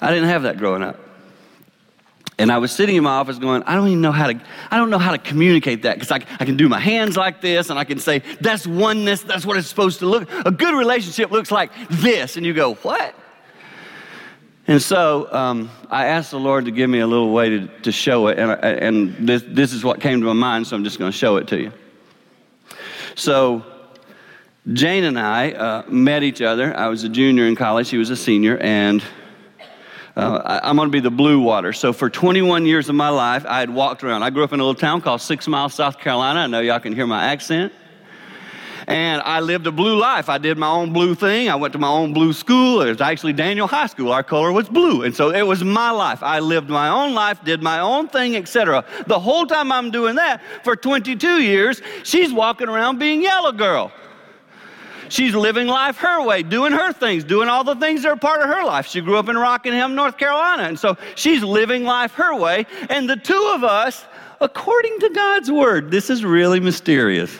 I 0.00 0.10
didn't 0.10 0.28
have 0.28 0.42
that 0.44 0.58
growing 0.58 0.82
up. 0.82 1.03
And 2.36 2.50
I 2.50 2.58
was 2.58 2.72
sitting 2.72 2.96
in 2.96 3.04
my 3.04 3.10
office 3.10 3.38
going, 3.38 3.62
I 3.62 3.76
don't 3.76 3.86
even 3.86 4.00
know 4.00 4.10
how 4.10 4.26
to, 4.26 4.40
I 4.70 4.76
don't 4.76 4.90
know 4.90 4.98
how 4.98 5.12
to 5.12 5.18
communicate 5.18 5.82
that 5.82 5.94
because 5.94 6.10
I, 6.10 6.16
I 6.40 6.44
can 6.44 6.56
do 6.56 6.68
my 6.68 6.80
hands 6.80 7.16
like 7.16 7.40
this 7.40 7.70
and 7.70 7.78
I 7.78 7.84
can 7.84 8.00
say, 8.00 8.22
that's 8.40 8.66
oneness, 8.66 9.22
that's 9.22 9.46
what 9.46 9.56
it's 9.56 9.68
supposed 9.68 10.00
to 10.00 10.06
look. 10.06 10.28
A 10.44 10.50
good 10.50 10.74
relationship 10.74 11.30
looks 11.30 11.52
like 11.52 11.70
this. 11.88 12.36
And 12.36 12.44
you 12.44 12.52
go, 12.52 12.74
what? 12.74 13.14
And 14.66 14.82
so 14.82 15.32
um, 15.32 15.70
I 15.90 16.06
asked 16.06 16.30
the 16.30 16.40
Lord 16.40 16.64
to 16.64 16.70
give 16.70 16.90
me 16.90 17.00
a 17.00 17.06
little 17.06 17.32
way 17.32 17.50
to, 17.50 17.68
to 17.82 17.92
show 17.92 18.28
it. 18.28 18.38
And, 18.38 18.50
and 18.64 19.28
this, 19.28 19.44
this 19.46 19.72
is 19.72 19.84
what 19.84 20.00
came 20.00 20.20
to 20.20 20.26
my 20.26 20.32
mind, 20.32 20.66
so 20.66 20.74
I'm 20.74 20.84
just 20.84 20.98
going 20.98 21.12
to 21.12 21.16
show 21.16 21.36
it 21.36 21.46
to 21.48 21.60
you. 21.60 21.72
So 23.14 23.64
Jane 24.72 25.04
and 25.04 25.20
I 25.20 25.52
uh, 25.52 25.82
met 25.88 26.22
each 26.22 26.40
other. 26.40 26.74
I 26.76 26.88
was 26.88 27.04
a 27.04 27.08
junior 27.08 27.46
in 27.46 27.54
college, 27.54 27.86
she 27.86 27.98
was 27.98 28.10
a 28.10 28.16
senior, 28.16 28.56
and 28.58 29.04
uh, 30.16 30.60
I, 30.62 30.70
am 30.70 30.76
going 30.76 30.88
to 30.88 30.92
be 30.92 31.00
the 31.00 31.10
blue 31.10 31.40
water. 31.40 31.72
So 31.72 31.92
for 31.92 32.08
21 32.08 32.66
years 32.66 32.88
of 32.88 32.94
my 32.94 33.08
life, 33.08 33.44
I 33.46 33.60
had 33.60 33.70
walked 33.70 34.04
around. 34.04 34.22
I 34.22 34.30
grew 34.30 34.44
up 34.44 34.52
in 34.52 34.60
a 34.60 34.62
little 34.62 34.78
town 34.78 35.00
called 35.00 35.20
Six 35.20 35.48
Mile, 35.48 35.68
South 35.68 35.98
Carolina. 35.98 36.40
I 36.40 36.46
know 36.46 36.60
y'all 36.60 36.78
can 36.78 36.94
hear 36.94 37.06
my 37.06 37.24
accent. 37.24 37.72
And 38.86 39.22
I 39.22 39.40
lived 39.40 39.66
a 39.66 39.72
blue 39.72 39.96
life. 39.96 40.28
I 40.28 40.38
did 40.38 40.58
my 40.58 40.68
own 40.68 40.92
blue 40.92 41.14
thing. 41.14 41.48
I 41.48 41.56
went 41.56 41.72
to 41.72 41.78
my 41.78 41.88
own 41.88 42.12
blue 42.12 42.32
school. 42.32 42.82
It 42.82 42.90
was 42.90 43.00
actually 43.00 43.32
Daniel 43.32 43.66
High 43.66 43.86
School. 43.86 44.12
Our 44.12 44.22
color 44.22 44.52
was 44.52 44.68
blue. 44.68 45.02
And 45.02 45.16
so 45.16 45.30
it 45.30 45.42
was 45.42 45.64
my 45.64 45.90
life. 45.90 46.22
I 46.22 46.40
lived 46.40 46.68
my 46.68 46.90
own 46.90 47.14
life, 47.14 47.42
did 47.44 47.62
my 47.62 47.80
own 47.80 48.08
thing, 48.08 48.36
etc. 48.36 48.84
The 49.06 49.18
whole 49.18 49.46
time 49.46 49.72
I'm 49.72 49.90
doing 49.90 50.16
that 50.16 50.42
for 50.62 50.76
22 50.76 51.42
years, 51.42 51.80
she's 52.02 52.32
walking 52.32 52.68
around 52.68 52.98
being 52.98 53.22
yellow 53.22 53.52
girl. 53.52 53.90
She's 55.14 55.32
living 55.32 55.68
life 55.68 55.98
her 55.98 56.26
way, 56.26 56.42
doing 56.42 56.72
her 56.72 56.92
things, 56.92 57.22
doing 57.22 57.48
all 57.48 57.62
the 57.62 57.76
things 57.76 58.02
that 58.02 58.08
are 58.08 58.16
part 58.16 58.40
of 58.40 58.48
her 58.48 58.64
life. 58.64 58.88
She 58.88 59.00
grew 59.00 59.16
up 59.16 59.28
in 59.28 59.38
Rockingham, 59.38 59.94
North 59.94 60.18
Carolina, 60.18 60.64
and 60.64 60.76
so 60.76 60.96
she's 61.14 61.40
living 61.40 61.84
life 61.84 62.14
her 62.14 62.34
way. 62.34 62.66
And 62.90 63.08
the 63.08 63.14
two 63.14 63.52
of 63.54 63.62
us, 63.62 64.04
according 64.40 64.98
to 64.98 65.10
God's 65.10 65.52
word, 65.52 65.92
this 65.92 66.10
is 66.10 66.24
really 66.24 66.58
mysterious. 66.58 67.32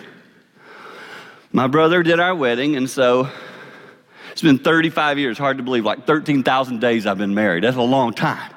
My 1.50 1.66
brother 1.66 2.04
did 2.04 2.20
our 2.20 2.32
wedding, 2.32 2.76
and 2.76 2.88
so 2.88 3.28
it's 4.30 4.40
been 4.40 4.60
35 4.60 5.18
years, 5.18 5.36
hard 5.36 5.56
to 5.56 5.64
believe, 5.64 5.84
like 5.84 6.06
13,000 6.06 6.80
days 6.80 7.06
I've 7.06 7.18
been 7.18 7.34
married. 7.34 7.64
That's 7.64 7.76
a 7.76 7.82
long 7.82 8.12
time. 8.12 8.53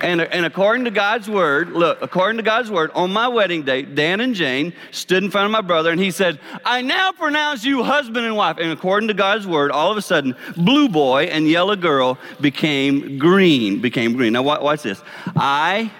And, 0.00 0.20
and 0.20 0.46
according 0.46 0.84
to 0.84 0.90
God's 0.90 1.28
word, 1.28 1.70
look, 1.70 1.98
according 2.00 2.38
to 2.38 2.42
God's 2.42 2.70
word, 2.70 2.90
on 2.94 3.12
my 3.12 3.28
wedding 3.28 3.62
day, 3.62 3.82
Dan 3.82 4.20
and 4.20 4.34
Jane 4.34 4.72
stood 4.90 5.22
in 5.22 5.30
front 5.30 5.46
of 5.46 5.50
my 5.50 5.60
brother 5.60 5.90
and 5.90 6.00
he 6.00 6.10
said, 6.10 6.40
I 6.64 6.82
now 6.82 7.12
pronounce 7.12 7.64
you 7.64 7.82
husband 7.82 8.24
and 8.26 8.36
wife. 8.36 8.56
And 8.58 8.70
according 8.70 9.08
to 9.08 9.14
God's 9.14 9.46
word, 9.46 9.70
all 9.70 9.90
of 9.90 9.96
a 9.96 10.02
sudden, 10.02 10.36
blue 10.56 10.88
boy 10.88 11.24
and 11.24 11.48
yellow 11.48 11.76
girl 11.76 12.18
became 12.40 13.18
green, 13.18 13.80
became 13.80 14.14
green. 14.14 14.32
Now, 14.32 14.42
watch 14.42 14.82
this. 14.82 15.02
I 15.36 15.90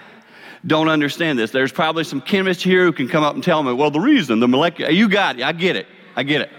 don't 0.65 0.87
understand 0.87 1.37
this. 1.37 1.51
There's 1.51 1.71
probably 1.71 2.03
some 2.03 2.21
chemists 2.21 2.63
here 2.63 2.85
who 2.85 2.93
can 2.93 3.07
come 3.07 3.23
up 3.23 3.35
and 3.35 3.43
tell 3.43 3.61
me, 3.63 3.73
well, 3.73 3.91
the 3.91 3.99
reason, 3.99 4.39
the 4.39 4.47
molecular, 4.47 4.91
you 4.91 5.09
got 5.09 5.37
it. 5.37 5.43
I 5.43 5.51
get 5.51 5.75
it. 5.75 5.87
I 6.15 6.23
get 6.23 6.41
it. 6.41 6.49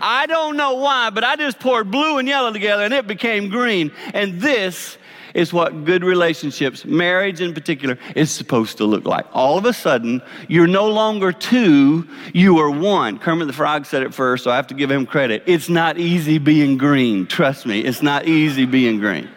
I 0.00 0.26
don't 0.26 0.56
know 0.56 0.74
why, 0.74 1.10
but 1.10 1.24
I 1.24 1.36
just 1.36 1.58
poured 1.60 1.90
blue 1.90 2.18
and 2.18 2.26
yellow 2.26 2.52
together 2.52 2.84
and 2.84 2.92
it 2.92 3.06
became 3.06 3.48
green. 3.48 3.92
And 4.12 4.40
this 4.40 4.98
is 5.34 5.52
what 5.52 5.84
good 5.84 6.04
relationships, 6.04 6.84
marriage 6.84 7.40
in 7.40 7.52
particular, 7.52 7.98
is 8.14 8.30
supposed 8.30 8.78
to 8.78 8.84
look 8.84 9.04
like. 9.04 9.26
All 9.32 9.58
of 9.58 9.64
a 9.66 9.72
sudden, 9.72 10.22
you're 10.48 10.68
no 10.68 10.88
longer 10.88 11.32
two, 11.32 12.08
you 12.32 12.58
are 12.60 12.70
one. 12.70 13.18
Kermit 13.18 13.48
the 13.48 13.52
Frog 13.52 13.84
said 13.84 14.02
it 14.02 14.14
first, 14.14 14.44
so 14.44 14.50
I 14.50 14.56
have 14.56 14.68
to 14.68 14.74
give 14.74 14.90
him 14.90 15.04
credit. 15.04 15.42
It's 15.46 15.68
not 15.68 15.98
easy 15.98 16.38
being 16.38 16.78
green. 16.78 17.26
Trust 17.26 17.66
me, 17.66 17.80
it's 17.80 18.00
not 18.00 18.26
easy 18.26 18.64
being 18.64 19.00
green. 19.00 19.28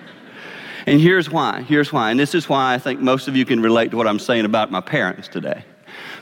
And 0.85 1.01
here's 1.01 1.29
why. 1.29 1.63
Here's 1.63 1.91
why. 1.91 2.11
And 2.11 2.19
this 2.19 2.33
is 2.33 2.47
why 2.47 2.73
I 2.73 2.77
think 2.77 3.01
most 3.01 3.27
of 3.27 3.35
you 3.35 3.43
can 3.43 3.61
relate 3.61 3.91
to 3.91 3.97
what 3.97 4.07
I'm 4.07 4.19
saying 4.19 4.45
about 4.45 4.71
my 4.71 4.79
parents 4.79 5.27
today 5.27 5.65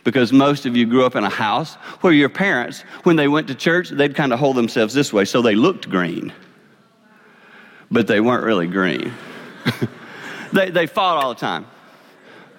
because 0.04 0.32
most 0.32 0.66
of 0.66 0.78
you 0.78 0.86
grew 0.86 1.06
up 1.06 1.16
in 1.16 1.24
a 1.24 1.30
house 1.30 1.76
where 2.02 2.14
your 2.14 2.30
parents, 2.30 2.82
when 3.04 3.16
they 3.16 3.28
went 3.28 3.48
to 3.48 3.56
church, 3.56 3.90
they'd 3.90 4.16
kind 4.16 4.32
of 4.32 4.40
hold 4.40 4.56
themselves 4.56 4.94
this 4.94 5.12
way 5.12 5.26
so 5.26 5.42
they 5.42 5.56
looked 5.56 5.90
green, 5.90 6.32
but 7.92 8.08
they 8.08 8.22
weren't 8.22 8.44
really 8.44 8.68
green. 8.68 9.12
they, 10.54 10.70
they 10.70 10.88
fought 10.88 11.24
all 11.24 11.34
the 11.34 11.40
time. 11.40 11.66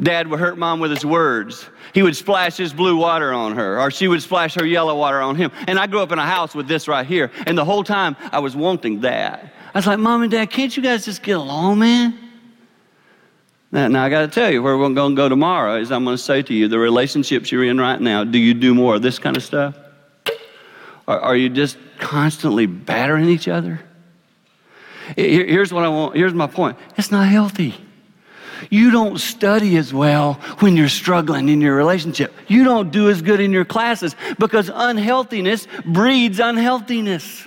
Dad 0.02 0.28
would 0.28 0.40
hurt 0.40 0.58
mom 0.58 0.80
with 0.80 0.90
his 0.90 1.06
words. 1.06 1.66
He 1.94 2.02
would 2.02 2.16
splash 2.16 2.56
his 2.56 2.72
blue 2.72 2.96
water 2.96 3.32
on 3.32 3.56
her, 3.56 3.80
or 3.80 3.90
she 3.90 4.08
would 4.08 4.20
splash 4.20 4.54
her 4.54 4.66
yellow 4.66 4.96
water 4.96 5.20
on 5.20 5.36
him. 5.36 5.50
And 5.66 5.78
I 5.78 5.86
grew 5.86 6.00
up 6.00 6.12
in 6.12 6.18
a 6.18 6.26
house 6.26 6.54
with 6.54 6.68
this 6.68 6.86
right 6.86 7.06
here. 7.06 7.30
And 7.46 7.56
the 7.56 7.64
whole 7.64 7.82
time 7.82 8.16
I 8.30 8.40
was 8.40 8.54
wanting 8.54 9.00
that. 9.00 9.52
I 9.74 9.78
was 9.78 9.86
like, 9.86 9.98
Mom 9.98 10.22
and 10.22 10.30
Dad, 10.30 10.50
can't 10.50 10.76
you 10.76 10.82
guys 10.82 11.04
just 11.04 11.22
get 11.22 11.36
along, 11.36 11.78
man? 11.78 12.18
Now, 13.72 13.88
now 13.88 14.04
I 14.04 14.10
got 14.10 14.22
to 14.22 14.28
tell 14.28 14.50
you, 14.50 14.62
where 14.62 14.76
we're 14.76 14.88
going 14.90 15.14
to 15.14 15.16
go 15.16 15.28
tomorrow 15.28 15.78
is 15.78 15.90
I'm 15.90 16.04
going 16.04 16.16
to 16.16 16.22
say 16.22 16.42
to 16.42 16.54
you, 16.54 16.68
the 16.68 16.78
relationships 16.78 17.50
you're 17.50 17.64
in 17.64 17.78
right 17.78 18.00
now, 18.00 18.24
do 18.24 18.38
you 18.38 18.54
do 18.54 18.74
more 18.74 18.96
of 18.96 19.02
this 19.02 19.18
kind 19.18 19.36
of 19.36 19.42
stuff? 19.42 19.76
Or 21.06 21.20
are 21.20 21.36
you 21.36 21.48
just 21.48 21.78
constantly 21.98 22.66
battering 22.66 23.28
each 23.28 23.48
other? 23.48 23.80
Here's 25.14 25.72
what 25.72 25.84
I 25.84 25.88
want. 25.88 26.16
Here's 26.16 26.34
my 26.34 26.46
point. 26.46 26.76
It's 26.96 27.10
not 27.10 27.28
healthy. 27.28 27.74
You 28.70 28.90
don't 28.90 29.18
study 29.18 29.76
as 29.76 29.92
well 29.92 30.34
when 30.60 30.76
you're 30.76 30.88
struggling 30.88 31.48
in 31.48 31.60
your 31.60 31.76
relationship. 31.76 32.34
You 32.48 32.64
don't 32.64 32.90
do 32.90 33.10
as 33.10 33.22
good 33.22 33.40
in 33.40 33.52
your 33.52 33.64
classes 33.64 34.16
because 34.38 34.70
unhealthiness 34.72 35.68
breeds 35.84 36.40
unhealthiness. 36.40 37.46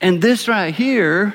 And 0.00 0.20
this 0.20 0.48
right 0.48 0.74
here 0.74 1.34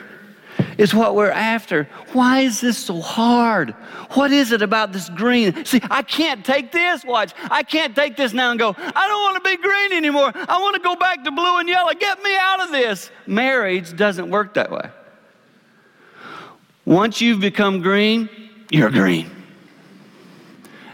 is 0.77 0.94
what 0.94 1.15
we're 1.15 1.32
after. 1.32 1.88
Why 2.13 2.42
is 2.42 2.62
this 2.62 2.77
so 2.77 3.00
hard? 3.01 3.72
What 4.12 4.32
is 4.32 4.51
it 4.51 4.62
about 4.62 4.94
this 4.94 5.10
green? 5.10 5.65
See, 5.65 5.82
I 5.89 6.01
can't 6.01 6.46
take 6.46 6.72
this. 6.72 7.03
Watch. 7.06 7.34
I 7.50 7.63
can't 7.63 7.96
take 7.96 8.15
this 8.18 8.34
now 8.34 8.51
and 8.51 8.60
go, 8.60 8.75
I 8.77 9.08
don't 9.08 9.22
want 9.24 9.44
to 9.44 9.50
be 9.50 9.58
green 9.58 9.94
anymore. 9.94 10.32
I 10.36 10.60
want 10.60 10.75
to 10.75 10.82
go 10.82 10.96
back 10.96 11.24
to 11.24 11.32
blue 11.32 11.58
and 11.60 11.70
yellow. 11.70 11.94
Get 11.94 12.22
me 12.24 12.36
out 12.39 12.62
of 12.62 12.72
this. 12.72 13.12
Marriage 13.27 13.96
doesn't 13.96 14.30
work 14.30 14.53
that 14.56 14.72
way. 14.72 14.89
Once 16.86 17.22
you've 17.22 17.39
become 17.39 17.82
green, 17.82 18.30
you're 18.70 18.92
green. 18.92 19.43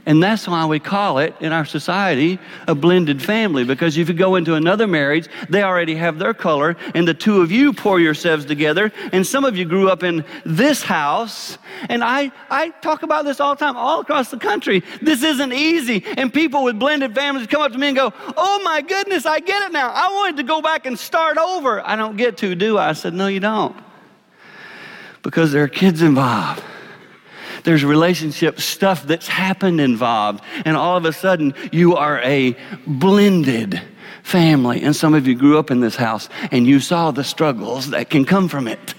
And 0.06 0.22
that's 0.24 0.48
why 0.48 0.66
we 0.66 0.80
call 0.80 1.20
it 1.20 1.36
in 1.40 1.52
our 1.52 1.66
society 1.66 2.40
a 2.68 2.76
blended 2.76 3.22
family. 3.22 3.64
Because 3.64 3.98
if 3.98 4.08
you 4.08 4.16
go 4.16 4.36
into 4.36 4.56
another 4.56 4.88
marriage, 4.88 5.28
they 5.50 5.64
already 5.64 5.96
have 5.96 6.20
their 6.20 6.34
color, 6.34 6.76
and 6.96 7.08
the 7.08 7.14
two 7.14 7.42
of 7.42 7.52
you 7.52 7.74
pour 7.74 8.00
yourselves 8.00 8.46
together. 8.46 8.92
And 9.12 9.26
some 9.26 9.46
of 9.46 9.58
you 9.58 9.66
grew 9.66 9.90
up 9.90 10.04
in 10.04 10.24
this 10.46 10.82
house. 10.82 11.58
And 11.90 12.04
I, 12.04 12.32
I 12.50 12.70
talk 12.70 13.04
about 13.04 13.26
this 13.26 13.40
all 13.40 13.56
the 13.56 13.60
time, 13.60 13.78
all 13.78 14.02
across 14.02 14.32
the 14.32 14.38
country. 14.38 14.84
This 15.02 15.24
isn't 15.24 15.54
easy. 15.54 16.04
And 16.18 16.34
people 16.34 16.64
with 16.64 16.80
blended 16.80 17.14
families 17.14 17.48
come 17.48 17.62
up 17.62 17.72
to 17.72 17.78
me 17.78 17.88
and 17.88 17.96
go, 17.96 18.14
Oh 18.38 18.62
my 18.64 18.82
goodness, 18.82 19.26
I 19.26 19.40
get 19.40 19.64
it 19.64 19.72
now. 19.72 19.90
I 19.90 20.08
wanted 20.14 20.38
to 20.38 20.44
go 20.44 20.62
back 20.62 20.86
and 20.86 20.98
start 20.98 21.38
over. 21.38 21.86
I 21.86 21.96
don't 21.96 22.18
get 22.18 22.38
to, 22.38 22.56
do 22.56 22.78
I? 22.78 22.90
I 22.90 22.94
said, 22.94 23.14
No, 23.14 23.28
you 23.28 23.40
don't. 23.40 23.76
Because 25.22 25.52
there 25.52 25.64
are 25.64 25.68
kids 25.68 26.02
involved 26.02 26.64
there's 27.64 27.84
relationship 27.84 28.60
stuff 28.60 29.04
that's 29.04 29.28
happened 29.28 29.82
involved. 29.82 30.44
And 30.66 30.76
all 30.78 30.98
of 30.98 31.06
a 31.06 31.14
sudden, 31.14 31.54
you 31.72 31.96
are 31.96 32.20
a 32.22 32.56
blended 32.88 33.82
family. 34.24 34.82
And 34.82 34.96
some 34.96 35.14
of 35.14 35.28
you 35.28 35.36
grew 35.36 35.58
up 35.58 35.72
in 35.72 35.80
this 35.80 35.96
house 35.96 36.30
and 36.52 36.68
you 36.68 36.80
saw 36.80 37.12
the 37.12 37.24
struggles 37.24 37.90
that 37.92 38.10
can 38.10 38.26
come 38.26 38.48
from 38.48 38.68
it. 38.68 38.94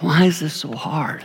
Why 0.00 0.24
is 0.24 0.40
this 0.40 0.54
so 0.54 0.72
hard? 0.74 1.24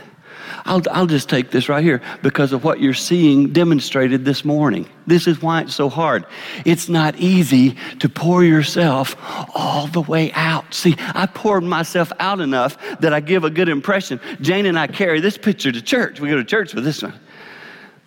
I'll, 0.64 0.82
I'll 0.90 1.06
just 1.06 1.28
take 1.28 1.50
this 1.50 1.68
right 1.68 1.82
here 1.82 2.00
because 2.22 2.52
of 2.52 2.64
what 2.64 2.80
you're 2.80 2.94
seeing 2.94 3.52
demonstrated 3.52 4.24
this 4.24 4.44
morning. 4.44 4.88
This 5.06 5.26
is 5.26 5.42
why 5.42 5.62
it's 5.62 5.74
so 5.74 5.88
hard. 5.88 6.24
It's 6.64 6.88
not 6.88 7.16
easy 7.16 7.76
to 7.98 8.08
pour 8.08 8.44
yourself 8.44 9.16
all 9.54 9.88
the 9.88 10.00
way 10.00 10.32
out. 10.32 10.72
See, 10.72 10.94
I 10.98 11.26
poured 11.26 11.64
myself 11.64 12.12
out 12.20 12.40
enough 12.40 12.78
that 13.00 13.12
I 13.12 13.20
give 13.20 13.44
a 13.44 13.50
good 13.50 13.68
impression. 13.68 14.20
Jane 14.40 14.66
and 14.66 14.78
I 14.78 14.86
carry 14.86 15.20
this 15.20 15.36
picture 15.36 15.72
to 15.72 15.82
church. 15.82 16.20
We 16.20 16.28
go 16.28 16.36
to 16.36 16.44
church 16.44 16.74
with 16.74 16.84
this 16.84 17.02
one. 17.02 17.14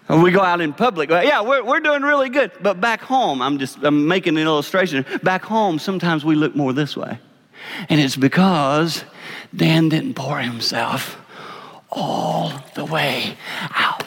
We 0.08 0.32
go 0.32 0.42
out 0.42 0.62
in 0.62 0.72
public. 0.72 1.10
Yeah, 1.10 1.42
we're, 1.42 1.64
we're 1.64 1.80
doing 1.80 2.04
really 2.04 2.30
good. 2.30 2.52
But 2.62 2.80
back 2.80 3.02
home, 3.02 3.42
I'm 3.42 3.58
just 3.58 3.84
I'm 3.84 4.08
making 4.08 4.38
an 4.38 4.44
illustration. 4.44 5.04
Back 5.24 5.44
home, 5.44 5.80
sometimes 5.80 6.24
we 6.24 6.36
look 6.36 6.56
more 6.56 6.74
this 6.74 6.96
way. 6.96 7.18
And 7.90 8.00
it's 8.00 8.16
because 8.16 9.04
Dan 9.56 9.90
didn't 9.90 10.14
pour 10.14 10.38
himself 10.38 11.20
all 11.96 12.52
the 12.76 12.86
way 12.86 13.36
out. 13.72 14.04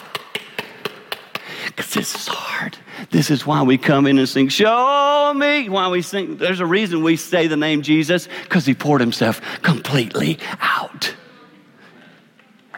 Because 1.65 1.93
this 1.93 2.15
is 2.15 2.27
hard. 2.27 2.77
This 3.09 3.29
is 3.29 3.45
why 3.45 3.63
we 3.63 3.77
come 3.77 4.05
in 4.05 4.17
and 4.17 4.29
sing, 4.29 4.49
Show 4.49 5.33
me. 5.35 5.69
Why 5.69 5.89
we 5.89 6.01
sing. 6.01 6.37
There's 6.37 6.59
a 6.59 6.65
reason 6.65 7.03
we 7.03 7.15
say 7.15 7.47
the 7.47 7.57
name 7.57 7.81
Jesus, 7.81 8.27
because 8.43 8.65
he 8.65 8.73
poured 8.73 9.01
himself 9.01 9.41
completely 9.61 10.39
out. 10.61 11.15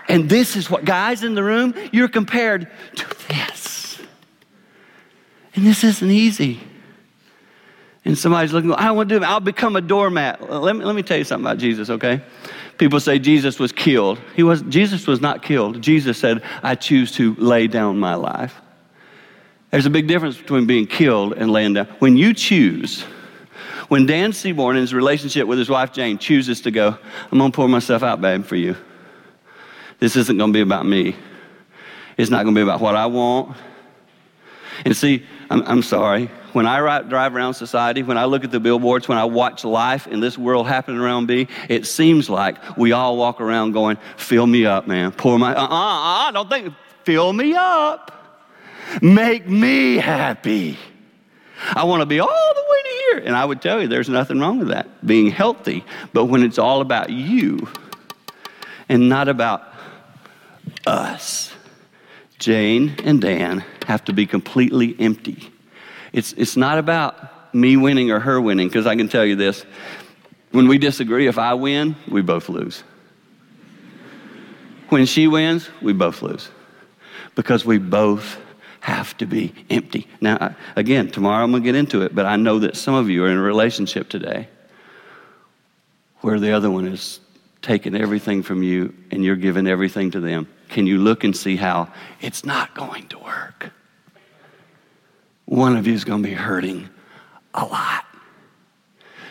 And 0.07 0.29
this 0.29 0.55
is 0.55 0.69
what, 0.69 0.85
guys 0.85 1.23
in 1.23 1.35
the 1.35 1.43
room, 1.43 1.73
you're 1.91 2.09
compared 2.09 2.69
to 2.95 3.27
this. 3.27 3.99
And 5.55 5.65
this 5.65 5.83
isn't 5.83 6.09
easy. 6.09 6.59
And 8.03 8.17
somebody's 8.17 8.51
looking, 8.51 8.73
I 8.73 8.91
want 8.91 9.09
to 9.09 9.15
do 9.15 9.23
it. 9.23 9.27
I'll 9.27 9.39
become 9.39 9.75
a 9.75 9.81
doormat. 9.81 10.49
Let 10.49 10.75
me, 10.75 10.83
let 10.83 10.95
me 10.95 11.03
tell 11.03 11.17
you 11.17 11.23
something 11.23 11.45
about 11.45 11.59
Jesus, 11.59 11.89
okay? 11.89 12.21
People 12.77 12.99
say 12.99 13.19
Jesus 13.19 13.59
was 13.59 13.71
killed. 13.71 14.19
He 14.35 14.41
was, 14.41 14.63
Jesus 14.63 15.05
was 15.05 15.21
not 15.21 15.43
killed. 15.43 15.81
Jesus 15.81 16.17
said, 16.17 16.41
I 16.63 16.73
choose 16.75 17.11
to 17.13 17.35
lay 17.35 17.67
down 17.67 17.99
my 17.99 18.15
life. 18.15 18.55
There's 19.69 19.85
a 19.85 19.91
big 19.91 20.07
difference 20.07 20.37
between 20.37 20.65
being 20.65 20.87
killed 20.87 21.33
and 21.33 21.51
laying 21.51 21.73
down. 21.73 21.85
When 21.99 22.17
you 22.17 22.33
choose, 22.33 23.03
when 23.87 24.07
Dan 24.07 24.33
Seaborn 24.33 24.77
in 24.77 24.81
his 24.81 24.93
relationship 24.93 25.47
with 25.47 25.59
his 25.59 25.69
wife 25.69 25.93
Jane 25.93 26.17
chooses 26.17 26.61
to 26.61 26.71
go, 26.71 26.97
I'm 27.31 27.37
going 27.37 27.51
to 27.51 27.55
pour 27.55 27.69
myself 27.69 28.01
out, 28.01 28.19
babe, 28.19 28.43
for 28.43 28.55
you. 28.55 28.75
This 29.99 30.15
isn't 30.15 30.37
going 30.37 30.51
to 30.51 30.57
be 30.57 30.61
about 30.61 30.87
me. 30.87 31.15
It's 32.17 32.31
not 32.31 32.43
going 32.43 32.55
to 32.55 32.59
be 32.59 32.63
about 32.63 32.81
what 32.81 32.95
I 32.95 33.05
want. 33.05 33.55
And 34.85 34.97
see, 34.97 35.23
I'm, 35.51 35.61
I'm 35.67 35.83
sorry 35.83 36.31
when 36.53 36.65
I 36.65 37.01
drive 37.01 37.35
around 37.35 37.53
society, 37.53 38.03
when 38.03 38.17
I 38.17 38.25
look 38.25 38.43
at 38.43 38.51
the 38.51 38.59
billboards, 38.59 39.07
when 39.07 39.17
I 39.17 39.25
watch 39.25 39.63
life 39.63 40.07
in 40.07 40.19
this 40.19 40.37
world 40.37 40.67
happening 40.67 40.99
around 40.99 41.27
me, 41.27 41.47
it 41.69 41.85
seems 41.85 42.29
like 42.29 42.77
we 42.77 42.91
all 42.91 43.17
walk 43.17 43.41
around 43.41 43.71
going, 43.71 43.97
fill 44.17 44.47
me 44.47 44.65
up, 44.65 44.87
man. 44.87 45.11
Pour 45.11 45.37
my, 45.39 45.55
uh 45.55 45.63
uh, 45.63 45.67
uh, 45.69 46.31
don't 46.31 46.49
think, 46.49 46.73
fill 47.03 47.33
me 47.33 47.53
up. 47.53 48.17
Make 49.01 49.47
me 49.47 49.97
happy. 49.97 50.77
I 51.73 51.85
want 51.85 52.01
to 52.01 52.05
be 52.05 52.19
all 52.19 52.27
the 52.27 52.65
way 52.69 52.81
to 52.83 52.89
here. 52.89 53.17
And 53.25 53.35
I 53.35 53.45
would 53.45 53.61
tell 53.61 53.81
you, 53.81 53.87
there's 53.87 54.09
nothing 54.09 54.39
wrong 54.39 54.59
with 54.59 54.69
that, 54.69 55.05
being 55.05 55.31
healthy. 55.31 55.85
But 56.11 56.25
when 56.25 56.43
it's 56.43 56.57
all 56.57 56.81
about 56.81 57.09
you 57.09 57.69
and 58.89 59.07
not 59.07 59.29
about 59.29 59.63
us, 60.85 61.53
Jane 62.39 62.95
and 63.03 63.21
Dan 63.21 63.63
have 63.85 64.03
to 64.05 64.13
be 64.13 64.25
completely 64.25 64.95
empty 64.99 65.51
it's, 66.13 66.33
it's 66.33 66.57
not 66.57 66.77
about 66.77 67.53
me 67.53 67.77
winning 67.77 68.11
or 68.11 68.19
her 68.19 68.39
winning, 68.39 68.67
because 68.67 68.87
I 68.87 68.95
can 68.95 69.07
tell 69.09 69.25
you 69.25 69.35
this 69.35 69.65
when 70.51 70.67
we 70.67 70.77
disagree, 70.77 71.27
if 71.27 71.37
I 71.37 71.53
win, 71.53 71.95
we 72.09 72.21
both 72.21 72.49
lose. 72.49 72.83
When 74.89 75.05
she 75.05 75.27
wins, 75.27 75.69
we 75.81 75.93
both 75.93 76.21
lose 76.21 76.49
because 77.35 77.65
we 77.65 77.77
both 77.77 78.37
have 78.81 79.15
to 79.17 79.25
be 79.25 79.53
empty. 79.69 80.07
Now, 80.19 80.55
again, 80.75 81.09
tomorrow 81.09 81.43
I'm 81.43 81.51
going 81.51 81.63
to 81.63 81.65
get 81.65 81.75
into 81.75 82.01
it, 82.01 82.13
but 82.13 82.25
I 82.25 82.35
know 82.35 82.59
that 82.59 82.75
some 82.75 82.95
of 82.95 83.09
you 83.09 83.23
are 83.23 83.29
in 83.29 83.37
a 83.37 83.41
relationship 83.41 84.09
today 84.09 84.49
where 86.19 86.39
the 86.39 86.51
other 86.51 86.69
one 86.69 86.87
is 86.87 87.19
taking 87.61 87.95
everything 87.95 88.43
from 88.43 88.63
you 88.63 88.93
and 89.11 89.23
you're 89.23 89.35
giving 89.35 89.67
everything 89.67 90.11
to 90.11 90.19
them. 90.19 90.47
Can 90.67 90.87
you 90.87 90.97
look 90.97 91.23
and 91.23 91.35
see 91.35 91.55
how 91.55 91.91
it's 92.19 92.43
not 92.43 92.73
going 92.75 93.07
to 93.09 93.19
work? 93.19 93.71
One 95.51 95.75
of 95.75 95.85
you 95.85 95.93
is 95.93 96.05
going 96.05 96.23
to 96.23 96.29
be 96.29 96.33
hurting 96.33 96.87
a 97.53 97.65
lot. 97.65 98.05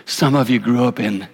Some 0.04 0.34
of 0.34 0.50
you 0.50 0.58
grew 0.58 0.84
up 0.84 1.00
in 1.00 1.26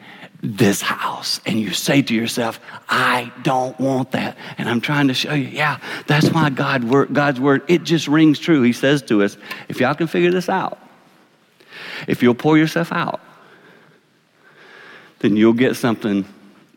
this 0.44 0.80
house 0.80 1.40
and 1.44 1.58
you 1.58 1.72
say 1.72 2.02
to 2.02 2.14
yourself, 2.14 2.60
I 2.88 3.32
don't 3.42 3.76
want 3.80 4.12
that. 4.12 4.36
And 4.58 4.68
I'm 4.68 4.80
trying 4.80 5.08
to 5.08 5.14
show 5.14 5.34
you, 5.34 5.48
yeah, 5.48 5.80
that's 6.06 6.30
why 6.30 6.50
God 6.50 6.84
word, 6.84 7.12
God's 7.12 7.40
word, 7.40 7.62
it 7.66 7.82
just 7.82 8.06
rings 8.06 8.38
true. 8.38 8.62
He 8.62 8.72
says 8.72 9.02
to 9.02 9.24
us, 9.24 9.36
if 9.68 9.80
y'all 9.80 9.96
can 9.96 10.06
figure 10.06 10.30
this 10.30 10.48
out, 10.48 10.78
if 12.06 12.22
you'll 12.22 12.36
pour 12.36 12.56
yourself 12.56 12.92
out, 12.92 13.20
then 15.18 15.36
you'll 15.36 15.52
get 15.52 15.74
something 15.74 16.24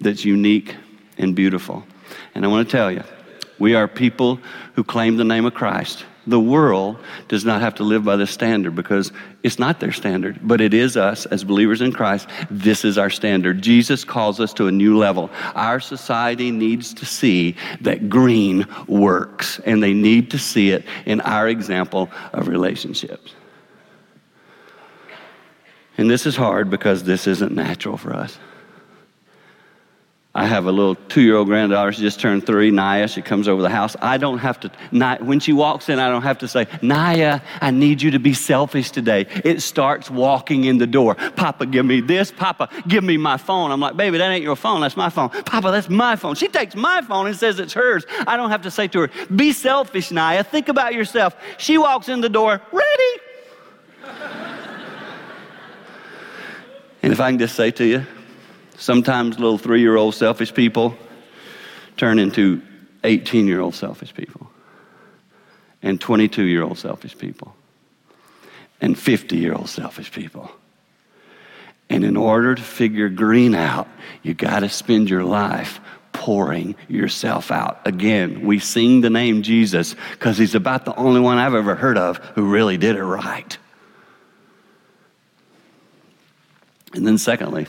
that's 0.02 0.26
unique 0.26 0.76
and 1.20 1.36
beautiful. 1.36 1.84
And 2.34 2.44
I 2.44 2.48
want 2.48 2.68
to 2.68 2.72
tell 2.76 2.92
you, 2.92 3.04
we 3.60 3.76
are 3.76 3.88
people 3.88 4.40
who 4.74 4.84
claim 4.84 5.18
the 5.18 5.24
name 5.24 5.46
of 5.46 5.54
Christ. 5.54 6.06
The 6.28 6.40
world 6.40 6.98
does 7.28 7.46
not 7.46 7.62
have 7.62 7.76
to 7.76 7.84
live 7.84 8.04
by 8.04 8.16
this 8.16 8.30
standard 8.30 8.76
because 8.76 9.12
it's 9.42 9.58
not 9.58 9.80
their 9.80 9.92
standard, 9.92 10.40
but 10.42 10.62
it 10.62 10.74
is 10.74 10.98
us 10.98 11.26
as 11.26 11.44
believers 11.44 11.82
in 11.82 11.92
Christ. 11.92 12.30
This 12.52 12.86
is 12.86 12.98
our 12.98 13.10
standard. 13.10 13.62
Jesus 13.62 14.04
calls 14.04 14.40
us 14.40 14.54
to 14.54 14.68
a 14.68 14.72
new 14.72 14.98
level. 14.98 15.32
Our 15.56 15.80
society 15.80 16.52
needs 16.52 16.94
to 16.96 17.06
see 17.06 17.56
that 17.82 18.10
green 18.10 18.68
works, 18.88 19.60
and 19.66 19.82
they 19.82 19.94
need 19.94 20.32
to 20.32 20.38
see 20.38 20.72
it 20.72 20.86
in 21.06 21.22
our 21.22 21.48
example 21.48 22.10
of 22.34 22.48
relationships. 22.48 23.34
And 25.98 26.10
this 26.10 26.26
is 26.26 26.36
hard 26.36 26.70
because 26.70 27.04
this 27.04 27.28
isn't 27.28 27.54
natural 27.54 27.98
for 27.98 28.14
us. 28.14 28.38
I 30.36 30.46
have 30.46 30.68
a 30.68 30.72
little 30.72 30.94
two 30.94 31.22
year 31.22 31.38
old 31.38 31.48
granddaughter. 31.48 31.92
She 31.92 32.02
just 32.02 32.20
turned 32.20 32.46
three, 32.46 32.70
Naya. 32.70 33.08
She 33.08 33.24
comes 33.24 33.48
over 33.48 33.64
the 33.64 33.70
house. 33.70 33.96
I 34.00 34.18
don't 34.18 34.38
have 34.38 34.60
to, 34.60 34.70
when 35.22 35.40
she 35.40 35.54
walks 35.54 35.90
in, 35.90 35.98
I 35.98 36.08
don't 36.08 36.22
have 36.22 36.38
to 36.40 36.48
say, 36.48 36.68
Naya, 36.84 37.42
I 37.60 37.72
need 37.72 38.04
you 38.04 38.12
to 38.12 38.20
be 38.20 38.36
selfish 38.36 38.92
today. 38.92 39.26
It 39.44 39.64
starts 39.64 40.12
walking 40.12 40.66
in 40.66 40.78
the 40.78 40.86
door. 40.86 41.16
Papa, 41.16 41.66
give 41.66 41.84
me 41.84 42.02
this. 42.02 42.32
Papa, 42.32 42.70
give 42.88 43.04
me 43.04 43.18
my 43.18 43.38
phone. 43.38 43.72
I'm 43.72 43.80
like, 43.80 43.98
baby, 43.98 44.20
that 44.20 44.30
ain't 44.30 44.44
your 44.44 44.56
phone. 44.56 44.82
That's 44.82 44.96
my 44.96 45.10
phone. 45.10 45.30
Papa, 45.30 45.72
that's 45.72 45.90
my 45.90 46.16
phone. 46.16 46.36
She 46.36 46.48
takes 46.48 46.76
my 46.76 47.02
phone 47.02 47.26
and 47.26 47.36
says 47.36 47.60
it's 47.60 47.74
hers. 47.74 48.06
I 48.28 48.38
don't 48.38 48.52
have 48.52 48.62
to 48.62 48.72
say 48.72 48.88
to 48.90 49.00
her, 49.00 49.10
be 49.36 49.52
selfish, 49.52 50.12
Naya. 50.12 50.44
Think 50.44 50.70
about 50.70 50.94
yourself. 50.94 51.36
She 51.58 51.80
walks 51.80 52.08
in 52.08 52.22
the 52.22 52.30
door, 52.30 52.62
ready. 52.72 53.22
and 57.02 57.12
if 57.12 57.20
I 57.20 57.32
can 57.32 57.40
just 57.40 57.56
say 57.56 57.72
to 57.72 57.84
you, 57.84 58.06
Sometimes 58.80 59.38
little 59.38 59.58
three 59.58 59.82
year 59.82 59.98
old 59.98 60.16
selfish 60.16 60.54
people 60.54 60.96
turn 61.98 62.18
into 62.18 62.62
18 63.04 63.46
year 63.46 63.60
old 63.60 63.76
selfish 63.76 64.14
people, 64.14 64.50
and 65.84 66.00
22 66.00 66.44
year 66.44 66.64
old 66.64 66.78
selfish 66.78 67.18
people, 67.18 67.54
and 68.80 68.98
50 68.98 69.38
year 69.38 69.54
old 69.54 69.68
selfish 69.68 70.12
people. 70.12 70.50
And 71.90 72.06
in 72.06 72.16
order 72.16 72.56
to 72.56 72.62
figure 72.62 73.10
green 73.10 73.54
out, 73.54 73.90
you 74.24 74.34
got 74.34 74.62
to 74.62 74.70
spend 74.70 75.10
your 75.10 75.26
life 75.26 75.82
pouring 76.14 76.76
yourself 76.88 77.52
out. 77.52 77.82
Again, 77.86 78.46
we 78.46 78.60
sing 78.60 79.02
the 79.02 79.10
name 79.10 79.42
Jesus 79.42 79.96
because 80.12 80.38
he's 80.38 80.56
about 80.56 80.86
the 80.86 80.96
only 80.96 81.20
one 81.20 81.38
I've 81.38 81.54
ever 81.54 81.76
heard 81.76 81.98
of 81.98 82.18
who 82.36 82.50
really 82.50 82.78
did 82.78 82.96
it 82.96 83.04
right. 83.04 83.58
And 86.94 87.06
then, 87.06 87.18
secondly, 87.18 87.68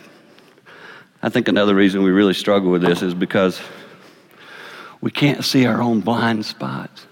I 1.23 1.29
think 1.29 1.49
another 1.49 1.75
reason 1.75 2.03
we 2.03 2.11
really 2.11 2.35
struggle 2.35 2.71
with 2.71 2.83
this 2.83 3.03
is 3.03 3.13
because 3.13 3.61
we 5.01 5.11
can't 5.11 5.45
see 5.45 5.67
our 5.67 5.81
own 5.81 6.01
blind 6.01 6.47
spots. 6.47 7.07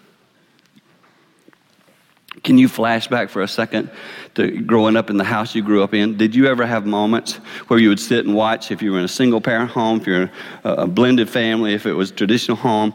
Can 2.43 2.57
you 2.57 2.69
flash 2.69 3.09
back 3.09 3.31
for 3.31 3.43
a 3.43 3.49
second 3.49 3.91
to 4.35 4.61
growing 4.63 4.97
up 4.97 5.11
in 5.11 5.17
the 5.17 5.25
house 5.25 5.55
you 5.55 5.63
grew 5.63 5.83
up 5.83 5.93
in? 5.93 6.17
Did 6.17 6.35
you 6.35 6.47
ever 6.47 6.65
have 6.65 6.87
moments 6.87 7.35
where 7.67 7.79
you 7.79 7.89
would 7.89 8.01
sit 8.01 8.25
and 8.25 8.35
watch 8.35 8.71
if 8.71 8.81
you 8.81 8.93
were 8.93 8.99
in 8.99 9.05
a 9.05 9.09
single 9.09 9.41
parent 9.41 9.71
home, 9.71 10.01
if 10.01 10.07
you're 10.07 10.23
in 10.23 10.31
a, 10.65 10.87
blended 10.87 11.29
family, 11.29 11.75
if 11.75 11.85
it 11.85 11.93
was 11.93 12.11
traditional 12.11 12.57
home, 12.57 12.95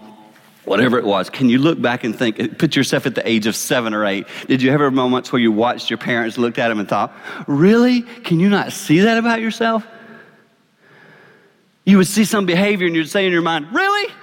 whatever 0.65 0.97
it 0.97 1.05
was? 1.05 1.29
Can 1.29 1.49
you 1.49 1.59
look 1.59 1.79
back 1.81 2.03
and 2.03 2.17
think, 2.17 2.57
put 2.57 2.75
yourself 2.75 3.05
at 3.05 3.15
the 3.15 3.27
age 3.27 3.45
of 3.45 3.55
seven 3.55 3.93
or 3.93 4.05
eight? 4.05 4.25
Did 4.47 4.61
you 4.61 4.71
ever 4.71 4.85
have 4.85 4.93
moments 4.93 5.31
where 5.31 5.41
you 5.41 5.51
watched 5.51 5.89
your 5.89 5.97
parents, 5.97 6.37
looked 6.37 6.57
at 6.57 6.69
them 6.69 6.79
and 6.79 6.87
thought, 6.87 7.13
really? 7.45 8.01
Can 8.01 8.39
you 8.39 8.49
not 8.49 8.71
see 8.71 9.01
that 9.01 9.17
about 9.17 9.41
yourself? 9.41 9.85
You 11.85 11.97
would 11.97 12.07
see 12.07 12.25
some 12.25 12.45
behavior 12.45 12.87
and 12.87 12.95
you'd 12.95 13.09
say 13.09 13.25
in 13.25 13.33
your 13.33 13.41
mind, 13.41 13.73
really? 13.73 14.13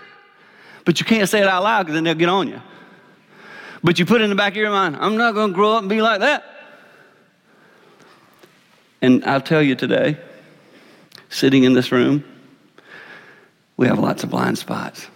But 0.85 0.99
you 0.99 1.07
can't 1.07 1.29
say 1.29 1.41
it 1.41 1.47
out 1.47 1.63
loud 1.63 1.83
because 1.83 1.95
then 1.95 2.05
they'll 2.05 2.15
get 2.15 2.29
on 2.29 2.49
you. 2.49 2.61
But 3.83 3.99
you 3.99 4.07
put 4.07 4.21
it 4.21 4.25
in 4.25 4.31
the 4.31 4.37
back 4.37 4.53
of 4.53 4.57
your 4.57 4.71
mind, 4.71 4.97
I'm 4.97 5.17
not 5.17 5.35
going 5.35 5.51
to 5.51 5.55
grow 5.55 5.73
up 5.73 5.81
and 5.81 5.89
be 5.89 6.03
like 6.03 6.21
that. 6.21 6.45
And 9.03 9.25
I'll 9.25 9.41
tell 9.41 9.63
you 9.63 9.75
today, 9.75 10.19
sitting 11.31 11.65
in 11.65 11.73
this 11.73 11.91
room, 11.91 12.25
we 13.77 13.87
have 13.87 13.99
lots 13.99 14.23
of 14.25 14.31
blind 14.31 14.59
spots. 14.59 15.07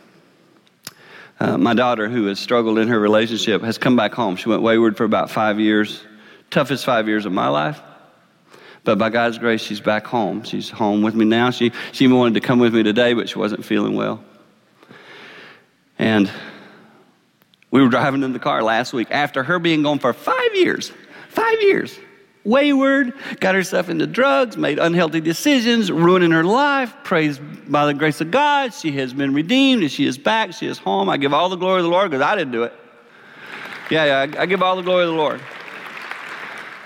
Uh, 1.38 1.58
my 1.58 1.74
daughter, 1.74 2.08
who 2.08 2.26
has 2.26 2.38
struggled 2.38 2.78
in 2.78 2.88
her 2.88 2.98
relationship, 2.98 3.62
has 3.62 3.76
come 3.76 3.96
back 3.96 4.14
home. 4.14 4.36
She 4.36 4.48
went 4.48 4.62
wayward 4.62 4.96
for 4.96 5.04
about 5.04 5.30
five 5.30 5.60
years, 5.60 6.02
toughest 6.50 6.84
five 6.84 7.08
years 7.08 7.26
of 7.26 7.32
my 7.32 7.48
life. 7.48 7.80
But 8.84 8.98
by 8.98 9.08
God's 9.08 9.38
grace, 9.38 9.62
she's 9.62 9.80
back 9.80 10.06
home. 10.06 10.42
She's 10.42 10.68
home 10.68 11.02
with 11.02 11.14
me 11.14 11.24
now. 11.24 11.50
She, 11.50 11.72
she 11.92 12.04
even 12.04 12.18
wanted 12.18 12.34
to 12.34 12.40
come 12.40 12.58
with 12.58 12.74
me 12.74 12.82
today, 12.82 13.14
but 13.14 13.28
she 13.28 13.38
wasn't 13.38 13.64
feeling 13.64 13.94
well. 13.94 14.22
And 15.98 16.30
we 17.70 17.82
were 17.82 17.88
driving 17.88 18.22
in 18.22 18.32
the 18.32 18.38
car 18.38 18.62
last 18.62 18.92
week 18.92 19.08
after 19.10 19.42
her 19.42 19.58
being 19.58 19.82
gone 19.82 19.98
for 19.98 20.12
five 20.12 20.54
years. 20.54 20.92
Five 21.28 21.60
years. 21.62 21.98
Wayward, 22.44 23.14
got 23.40 23.54
herself 23.54 23.88
into 23.88 24.06
drugs, 24.06 24.58
made 24.58 24.78
unhealthy 24.78 25.22
decisions, 25.22 25.90
ruining 25.90 26.30
her 26.30 26.44
life. 26.44 26.94
Praise 27.02 27.38
by 27.38 27.86
the 27.86 27.94
grace 27.94 28.20
of 28.20 28.30
God, 28.30 28.74
she 28.74 28.92
has 28.92 29.14
been 29.14 29.32
redeemed 29.32 29.82
and 29.82 29.90
she 29.90 30.04
is 30.04 30.18
back. 30.18 30.52
She 30.52 30.66
is 30.66 30.76
home. 30.76 31.08
I 31.08 31.16
give 31.16 31.32
all 31.32 31.48
the 31.48 31.56
glory 31.56 31.78
to 31.78 31.84
the 31.84 31.88
Lord 31.88 32.10
because 32.10 32.22
I 32.22 32.36
didn't 32.36 32.52
do 32.52 32.64
it. 32.64 32.74
Yeah, 33.90 34.04
yeah, 34.04 34.38
I, 34.38 34.42
I 34.42 34.46
give 34.46 34.62
all 34.62 34.76
the 34.76 34.82
glory 34.82 35.04
to 35.04 35.10
the 35.10 35.16
Lord. 35.16 35.40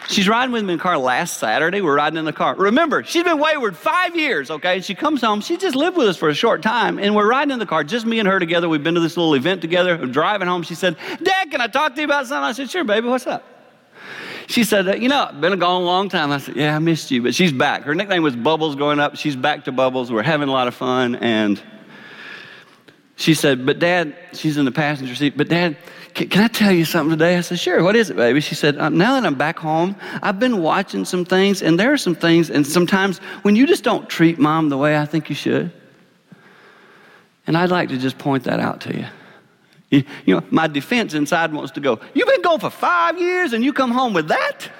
She's 0.08 0.26
riding 0.26 0.52
with 0.52 0.64
me 0.64 0.72
in 0.72 0.78
the 0.78 0.82
car 0.82 0.96
last 0.96 1.36
Saturday. 1.36 1.82
We're 1.82 1.96
riding 1.96 2.16
in 2.16 2.24
the 2.24 2.32
car. 2.32 2.54
Remember, 2.54 3.04
she's 3.04 3.24
been 3.24 3.38
wayward 3.38 3.76
five 3.76 4.16
years, 4.16 4.50
okay? 4.50 4.80
She 4.80 4.94
comes 4.94 5.20
home. 5.20 5.42
She 5.42 5.58
just 5.58 5.76
lived 5.76 5.98
with 5.98 6.08
us 6.08 6.16
for 6.16 6.30
a 6.30 6.34
short 6.34 6.62
time, 6.62 6.98
and 6.98 7.14
we're 7.14 7.28
riding 7.28 7.52
in 7.52 7.58
the 7.58 7.66
car, 7.66 7.84
just 7.84 8.06
me 8.06 8.18
and 8.18 8.26
her 8.26 8.38
together. 8.38 8.70
We've 8.70 8.82
been 8.82 8.94
to 8.94 9.00
this 9.00 9.18
little 9.18 9.34
event 9.34 9.60
together. 9.60 9.94
I'm 9.94 10.10
driving 10.10 10.48
home. 10.48 10.62
She 10.62 10.74
said, 10.74 10.96
Dad, 11.22 11.50
can 11.50 11.60
I 11.60 11.66
talk 11.66 11.94
to 11.94 12.00
you 12.00 12.06
about 12.06 12.26
something? 12.26 12.42
I 12.44 12.52
said, 12.52 12.70
Sure, 12.70 12.84
baby, 12.84 13.06
what's 13.06 13.26
up? 13.26 13.44
She 14.46 14.64
said, 14.64 14.88
uh, 14.88 14.94
You 14.94 15.10
know, 15.10 15.30
been 15.38 15.58
gone 15.58 15.82
a 15.82 15.84
long 15.84 16.08
time. 16.08 16.32
I 16.32 16.38
said, 16.38 16.56
Yeah, 16.56 16.74
I 16.74 16.78
missed 16.78 17.10
you, 17.10 17.22
but 17.22 17.34
she's 17.34 17.52
back. 17.52 17.82
Her 17.82 17.94
nickname 17.94 18.22
was 18.22 18.34
Bubbles 18.34 18.76
growing 18.76 19.00
up. 19.00 19.16
She's 19.16 19.36
back 19.36 19.66
to 19.66 19.72
Bubbles. 19.72 20.10
We're 20.10 20.22
having 20.22 20.48
a 20.48 20.52
lot 20.52 20.68
of 20.68 20.74
fun, 20.74 21.16
and 21.16 21.62
she 23.18 23.34
said, 23.34 23.66
But 23.66 23.80
Dad, 23.80 24.16
she's 24.32 24.56
in 24.56 24.64
the 24.64 24.70
passenger 24.70 25.14
seat, 25.16 25.36
but 25.36 25.48
Dad, 25.48 25.76
can, 26.14 26.28
can 26.28 26.44
I 26.44 26.48
tell 26.48 26.70
you 26.70 26.84
something 26.84 27.10
today? 27.10 27.36
I 27.36 27.40
said, 27.40 27.58
Sure. 27.58 27.82
What 27.82 27.96
is 27.96 28.10
it, 28.10 28.16
baby? 28.16 28.40
She 28.40 28.54
said, 28.54 28.78
uh, 28.78 28.88
Now 28.90 29.14
that 29.14 29.26
I'm 29.26 29.34
back 29.34 29.58
home, 29.58 29.96
I've 30.22 30.38
been 30.38 30.62
watching 30.62 31.04
some 31.04 31.24
things, 31.24 31.60
and 31.60 31.78
there 31.78 31.92
are 31.92 31.98
some 31.98 32.14
things, 32.14 32.48
and 32.48 32.64
sometimes 32.64 33.18
when 33.42 33.56
you 33.56 33.66
just 33.66 33.82
don't 33.82 34.08
treat 34.08 34.38
mom 34.38 34.68
the 34.68 34.78
way 34.78 34.96
I 34.96 35.04
think 35.04 35.28
you 35.28 35.34
should. 35.34 35.72
And 37.48 37.56
I'd 37.56 37.70
like 37.70 37.88
to 37.88 37.98
just 37.98 38.18
point 38.18 38.44
that 38.44 38.60
out 38.60 38.82
to 38.82 38.96
you. 38.96 39.06
You, 39.90 40.04
you 40.24 40.36
know, 40.36 40.44
my 40.50 40.68
defense 40.68 41.14
inside 41.14 41.52
wants 41.52 41.72
to 41.72 41.80
go, 41.80 41.98
You've 42.14 42.28
been 42.28 42.42
gone 42.42 42.60
for 42.60 42.70
five 42.70 43.18
years 43.18 43.52
and 43.52 43.64
you 43.64 43.72
come 43.72 43.90
home 43.90 44.14
with 44.14 44.28
that? 44.28 44.70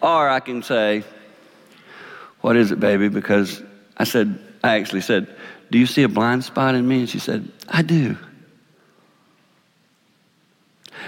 or 0.00 0.28
I 0.28 0.38
can 0.38 0.62
say, 0.62 1.02
What 2.42 2.54
is 2.54 2.70
it, 2.70 2.78
baby? 2.78 3.08
Because 3.08 3.60
I 3.96 4.04
said, 4.04 4.38
I 4.62 4.78
actually 4.78 5.00
said, 5.00 5.34
Do 5.70 5.78
you 5.78 5.86
see 5.86 6.02
a 6.02 6.08
blind 6.08 6.44
spot 6.44 6.74
in 6.74 6.86
me? 6.86 7.00
And 7.00 7.08
she 7.08 7.18
said, 7.18 7.50
I 7.68 7.82
do. 7.82 8.16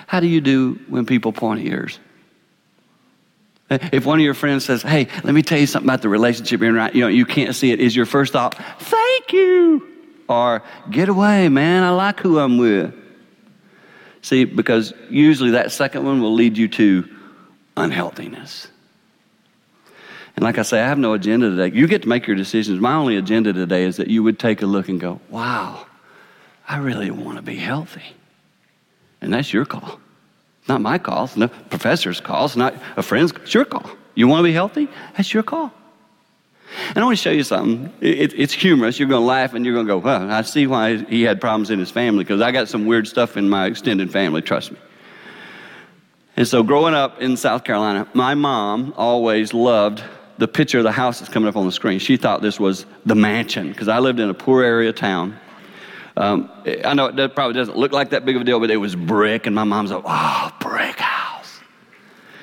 How 0.07 0.21
do 0.21 0.27
you 0.27 0.41
do 0.41 0.79
when 0.89 1.07
people 1.07 1.33
point 1.33 1.61
at 1.61 1.67
yours? 1.67 1.99
If 3.71 4.05
one 4.05 4.19
of 4.19 4.25
your 4.25 4.35
friends 4.35 4.65
says, 4.65 4.83
Hey, 4.83 5.09
let 5.25 5.33
me 5.33 5.43
tell 5.43 5.59
you 5.59 5.67
something 5.67 5.89
about 5.89 6.03
the 6.03 6.09
relationship 6.09 6.61
you're 6.61 6.69
in 6.69 6.75
right, 6.75 6.95
you 6.95 7.01
know, 7.01 7.09
you 7.09 7.25
can't 7.25 7.55
see 7.55 7.73
it, 7.73 7.81
is 7.81 7.97
your 7.97 8.07
first 8.07 8.33
thought, 8.33 8.55
Thank 8.79 9.33
you. 9.33 9.89
Or 10.29 10.63
get 10.91 11.09
away, 11.09 11.49
man, 11.49 11.83
I 11.83 11.91
like 11.91 12.21
who 12.21 12.39
I'm 12.39 12.59
with. 12.59 12.95
See, 14.23 14.45
because 14.45 14.95
usually 15.11 15.51
that 15.53 15.73
second 15.73 16.05
one 16.05 16.21
will 16.21 16.35
lead 16.35 16.57
you 16.57 16.69
to 16.69 17.09
unhealthiness. 17.77 18.69
And 20.37 20.45
like 20.45 20.59
I 20.59 20.63
say, 20.63 20.81
I 20.81 20.89
have 20.89 20.99
no 20.99 21.13
agenda 21.13 21.51
today. 21.51 21.77
You 21.77 21.87
get 21.87 22.03
to 22.03 22.09
make 22.09 22.27
your 22.27 22.37
decisions. 22.37 22.81
My 22.81 22.95
only 22.95 23.17
agenda 23.17 23.53
today 23.53 23.85
is 23.85 23.97
that 23.97 24.09
you 24.09 24.23
would 24.23 24.39
take 24.39 24.63
a 24.63 24.67
look 24.67 24.89
and 24.89 24.99
go, 24.99 25.21
wow, 25.29 25.87
I 26.69 26.79
really 26.79 27.11
want 27.11 27.37
to 27.37 27.43
be 27.43 27.57
healthy. 27.57 28.15
And 29.21 29.33
that's 29.33 29.53
your 29.53 29.65
call. 29.65 30.01
Not 30.69 30.81
my 30.81 30.99
call. 30.99 31.25
It's 31.25 31.37
not 31.37 31.71
professor's 31.71 32.21
call. 32.21 32.47
It's 32.47 32.57
not 32.57 32.75
a 32.97 33.03
friend's. 33.03 33.33
It's 33.33 33.53
your 33.53 33.65
call. 33.65 33.89
You 34.15 34.29
want 34.29 34.41
to 34.41 34.45
be 34.45 34.53
healthy? 34.53 34.89
That's 35.17 35.33
your 35.33 35.43
call. 35.43 35.73
And 36.89 36.99
I 36.99 37.05
want 37.05 37.19
to 37.19 37.23
show 37.23 37.31
you 37.31 37.43
something. 37.43 37.93
It, 38.01 38.33
it's 38.39 38.53
humorous. 38.53 38.99
You're 38.99 39.09
going 39.09 39.21
to 39.21 39.27
laugh 39.27 39.55
and 39.55 39.65
you're 39.65 39.75
going 39.75 39.87
to 39.87 39.93
go, 39.93 39.99
well, 39.99 40.31
I 40.31 40.43
see 40.43 40.67
why 40.67 40.97
he 40.97 41.23
had 41.23 41.41
problems 41.41 41.71
in 41.71 41.79
his 41.79 41.91
family 41.91 42.25
because 42.25 42.41
I 42.41 42.51
got 42.51 42.69
some 42.69 42.87
weird 42.87 43.07
stuff 43.07 43.37
in 43.37 43.49
my 43.49 43.67
extended 43.67 44.11
family, 44.11 44.41
trust 44.41 44.73
me. 44.73 44.79
And 46.37 46.49
so, 46.49 46.63
growing 46.63 46.95
up 46.95 47.21
in 47.21 47.37
South 47.37 47.63
Carolina, 47.63 48.09
my 48.15 48.35
mom 48.35 48.95
always 48.97 49.53
loved 49.53 50.03
the 50.43 50.49
picture 50.49 50.79
of 50.79 50.83
the 50.83 50.91
house 50.91 51.21
that's 51.21 51.31
coming 51.31 51.49
up 51.49 51.55
on 51.55 51.67
the 51.67 51.73
screen. 51.73 52.01
She 52.01 52.17
thought 52.17 52.43
this 52.43 52.59
was 52.59 52.85
the 53.07 53.15
mansion 53.15 53.69
because 53.69 53.87
I 53.87 54.01
lived 54.01 54.19
in 54.19 54.29
a 54.29 54.35
poor 54.35 54.65
area 54.65 54.93
town. 54.93 55.39
Um, 56.17 56.51
I 56.85 56.95
know 56.95 57.07
it 57.07 57.35
probably 57.37 57.55
doesn't 57.55 57.79
look 57.79 57.93
like 57.93 58.11
that 58.11 58.25
big 58.25 58.35
of 58.35 58.43
a 58.43 58.45
deal, 58.45 58.59
but 58.59 58.69
it 58.69 58.77
was 58.77 58.97
brick, 58.97 59.47
and 59.47 59.55
my 59.55 59.63
mom's 59.63 59.93
like, 59.93 60.03
oh, 60.05 60.53
brick 60.59 60.99
house. 60.99 61.61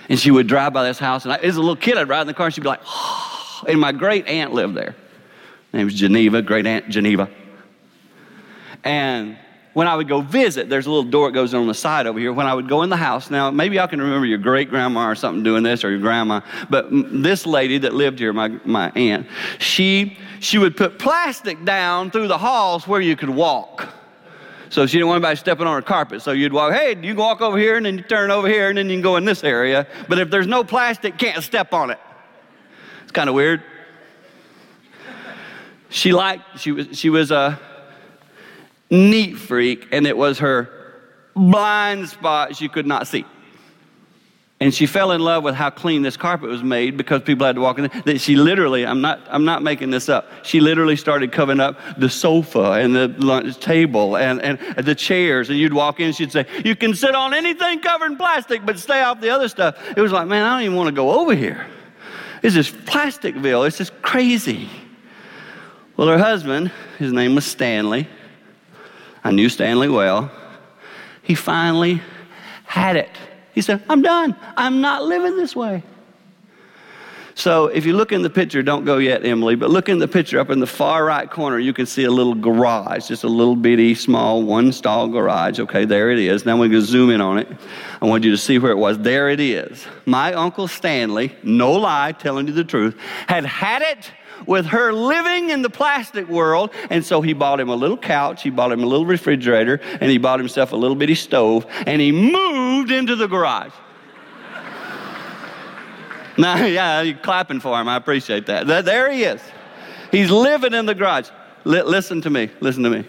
And 0.07 0.17
she 0.17 0.31
would 0.31 0.47
drive 0.47 0.71
by 0.71 0.85
this 0.85 0.97
house, 0.97 1.25
and 1.25 1.33
I, 1.33 1.39
as 1.39 1.57
a 1.57 1.59
little 1.59 1.75
kid, 1.75 1.97
I'd 1.97 2.07
ride 2.07 2.21
in 2.21 2.27
the 2.27 2.33
car, 2.33 2.45
and 2.45 2.55
she'd 2.55 2.61
be 2.61 2.69
like, 2.69 2.81
oh. 2.85 3.63
And 3.67 3.81
my 3.81 3.91
great 3.91 4.25
aunt 4.27 4.53
lived 4.53 4.75
there. 4.75 4.95
Her 5.73 5.77
name 5.77 5.85
was 5.85 5.93
Geneva, 5.93 6.41
great 6.41 6.65
aunt 6.65 6.87
Geneva. 6.87 7.29
And 8.85 9.37
when 9.79 9.87
I 9.87 9.95
would 9.95 10.09
go 10.09 10.19
visit, 10.19 10.67
there's 10.67 10.87
a 10.87 10.91
little 10.91 11.09
door 11.09 11.29
that 11.29 11.33
goes 11.33 11.53
on 11.53 11.65
the 11.65 11.73
side 11.73 12.05
over 12.05 12.19
here. 12.19 12.33
When 12.33 12.45
I 12.45 12.53
would 12.53 12.67
go 12.67 12.83
in 12.83 12.89
the 12.89 12.97
house, 12.97 13.31
now 13.31 13.49
maybe 13.49 13.77
y'all 13.77 13.87
can 13.87 14.01
remember 14.01 14.25
your 14.25 14.37
great 14.37 14.69
grandma 14.69 15.07
or 15.07 15.15
something 15.15 15.41
doing 15.41 15.63
this 15.63 15.85
or 15.85 15.89
your 15.89 16.01
grandma, 16.01 16.41
but 16.69 16.87
this 16.91 17.45
lady 17.45 17.77
that 17.77 17.93
lived 17.93 18.19
here, 18.19 18.33
my, 18.33 18.49
my 18.65 18.91
aunt, 18.97 19.25
she, 19.57 20.17
she 20.41 20.57
would 20.57 20.75
put 20.75 20.99
plastic 20.99 21.63
down 21.63 22.11
through 22.11 22.27
the 22.27 22.37
halls 22.37 22.89
where 22.89 22.99
you 22.99 23.15
could 23.15 23.29
walk. 23.29 23.87
So 24.67 24.85
she 24.85 24.97
didn't 24.97 25.07
want 25.07 25.23
anybody 25.23 25.37
stepping 25.37 25.65
on 25.65 25.73
her 25.73 25.81
carpet. 25.81 26.23
So 26.23 26.33
you'd 26.33 26.51
walk, 26.51 26.73
hey, 26.73 26.89
you 26.89 27.13
can 27.13 27.15
walk 27.15 27.39
over 27.39 27.57
here 27.57 27.77
and 27.77 27.85
then 27.85 27.99
you 27.99 28.03
turn 28.03 28.31
over 28.31 28.49
here 28.49 28.67
and 28.67 28.77
then 28.77 28.89
you 28.89 28.95
can 28.95 29.01
go 29.01 29.15
in 29.15 29.23
this 29.23 29.45
area. 29.45 29.87
But 30.09 30.19
if 30.19 30.29
there's 30.29 30.45
no 30.45 30.65
plastic, 30.65 31.17
can't 31.17 31.41
step 31.41 31.71
on 31.71 31.89
it. 31.89 31.99
It's 33.03 33.13
kind 33.13 33.29
of 33.29 33.33
weird. 33.33 33.63
She 35.87 36.11
liked, 36.11 36.59
she 36.59 36.73
was, 36.73 36.99
she 36.99 37.09
was 37.09 37.31
a, 37.31 37.57
neat 38.89 39.37
freak, 39.37 39.87
and 39.91 40.05
it 40.07 40.17
was 40.17 40.39
her 40.39 40.69
blind 41.35 42.09
spot 42.09 42.55
she 42.55 42.67
could 42.67 42.87
not 42.87 43.07
see. 43.07 43.25
And 44.61 44.73
she 44.73 44.87
fell 44.87 45.13
in 45.13 45.21
love 45.21 45.45
with 45.45 45.55
how 45.55 45.69
clean 45.69 46.01
this 46.01 46.17
carpet 46.17 46.49
was 46.49 46.61
made 46.61 46.97
because 46.97 47.21
people 47.21 47.45
had 47.45 47.55
to 47.55 47.61
walk 47.61 47.79
in. 47.79 47.89
That 48.03 48.19
she 48.19 48.35
literally, 48.35 48.85
I'm 48.85 48.99
not, 48.99 49.21
I'm 49.29 49.45
not 49.45 49.63
making 49.63 49.89
this 49.89 50.09
up. 50.09 50.29
She 50.43 50.59
literally 50.59 50.97
started 50.97 51.31
covering 51.31 51.61
up 51.61 51.79
the 51.97 52.09
sofa 52.09 52.73
and 52.73 52.93
the 52.93 53.07
lunch 53.07 53.57
table 53.61 54.17
and, 54.17 54.41
and 54.41 54.59
the 54.85 54.95
chairs. 54.95 55.49
And 55.49 55.57
you'd 55.57 55.73
walk 55.73 56.01
in, 56.01 56.07
and 56.07 56.15
she'd 56.15 56.33
say, 56.33 56.45
"You 56.65 56.75
can 56.75 56.93
sit 56.93 57.15
on 57.15 57.33
anything 57.33 57.79
covered 57.79 58.11
in 58.11 58.17
plastic, 58.17 58.65
but 58.65 58.77
stay 58.77 59.01
off 59.01 59.21
the 59.21 59.29
other 59.29 59.47
stuff." 59.47 59.77
It 59.95 60.01
was 60.01 60.11
like, 60.11 60.27
man, 60.27 60.45
I 60.45 60.55
don't 60.55 60.65
even 60.65 60.75
want 60.75 60.87
to 60.87 60.95
go 60.95 61.21
over 61.21 61.33
here. 61.33 61.65
It's 62.43 62.53
just 62.53 62.73
Plasticville. 62.85 63.65
It's 63.65 63.77
just 63.77 64.01
crazy. 64.01 64.69
Well, 65.95 66.09
her 66.09 66.17
husband, 66.17 66.71
his 66.97 67.13
name 67.13 67.35
was 67.35 67.45
Stanley. 67.45 68.07
I 69.23 69.31
knew 69.31 69.49
Stanley 69.49 69.89
well. 69.89 70.31
He 71.21 71.35
finally 71.35 72.01
had 72.65 72.95
it. 72.95 73.09
He 73.53 73.61
said, 73.61 73.83
I'm 73.89 74.01
done. 74.01 74.35
I'm 74.55 74.81
not 74.81 75.03
living 75.03 75.35
this 75.35 75.55
way. 75.55 75.83
So 77.39 77.67
if 77.67 77.85
you 77.85 77.93
look 77.93 78.11
in 78.11 78.21
the 78.21 78.29
picture, 78.29 78.61
don't 78.61 78.83
go 78.83 78.97
yet, 78.97 79.25
Emily, 79.25 79.55
but 79.55 79.69
look 79.69 79.87
in 79.87 79.97
the 79.97 80.09
picture 80.09 80.41
up 80.41 80.49
in 80.49 80.59
the 80.59 80.67
far 80.67 81.05
right 81.05 81.29
corner, 81.29 81.57
you 81.57 81.71
can 81.71 81.85
see 81.85 82.03
a 82.03 82.11
little 82.11 82.35
garage, 82.35 83.07
just 83.07 83.23
a 83.23 83.29
little 83.29 83.55
bitty, 83.55 83.95
small, 83.95 84.43
one 84.43 84.73
stall 84.73 85.07
garage. 85.07 85.57
Okay, 85.57 85.85
there 85.85 86.11
it 86.11 86.19
is. 86.19 86.45
Now 86.45 86.57
going 86.57 86.71
to 86.71 86.81
zoom 86.81 87.09
in 87.09 87.21
on 87.21 87.37
it. 87.37 87.47
I 88.01 88.05
want 88.07 88.25
you 88.25 88.31
to 88.31 88.37
see 88.37 88.59
where 88.59 88.73
it 88.73 88.77
was. 88.77 88.99
There 88.99 89.29
it 89.29 89.39
is. 89.39 89.87
My 90.05 90.33
Uncle 90.33 90.67
Stanley, 90.67 91.33
no 91.41 91.71
lie, 91.71 92.11
telling 92.11 92.45
you 92.45 92.51
the 92.51 92.65
truth, 92.65 92.99
had 93.27 93.45
had 93.45 93.83
it 93.83 94.11
with 94.45 94.65
her 94.67 94.91
living 94.93 95.49
in 95.49 95.61
the 95.61 95.69
plastic 95.69 96.27
world. 96.27 96.71
And 96.89 97.05
so 97.05 97.21
he 97.21 97.33
bought 97.33 97.59
him 97.59 97.69
a 97.69 97.75
little 97.75 97.97
couch, 97.97 98.43
he 98.43 98.49
bought 98.49 98.71
him 98.71 98.83
a 98.83 98.85
little 98.85 99.05
refrigerator, 99.05 99.79
and 99.99 100.09
he 100.09 100.17
bought 100.17 100.39
himself 100.39 100.71
a 100.71 100.75
little 100.75 100.95
bitty 100.95 101.15
stove, 101.15 101.65
and 101.85 102.01
he 102.01 102.11
moved 102.11 102.91
into 102.91 103.15
the 103.15 103.27
garage. 103.27 103.73
now, 106.37 106.65
yeah, 106.65 107.01
you're 107.01 107.17
clapping 107.17 107.59
for 107.59 107.79
him. 107.79 107.87
I 107.87 107.95
appreciate 107.95 108.45
that. 108.47 108.67
There 108.85 109.11
he 109.11 109.23
is. 109.23 109.41
He's 110.11 110.31
living 110.31 110.73
in 110.73 110.85
the 110.85 110.95
garage. 110.95 111.29
L- 111.65 111.85
listen 111.85 112.21
to 112.21 112.29
me. 112.29 112.49
Listen 112.61 112.83
to 112.83 112.89
me 112.89 113.05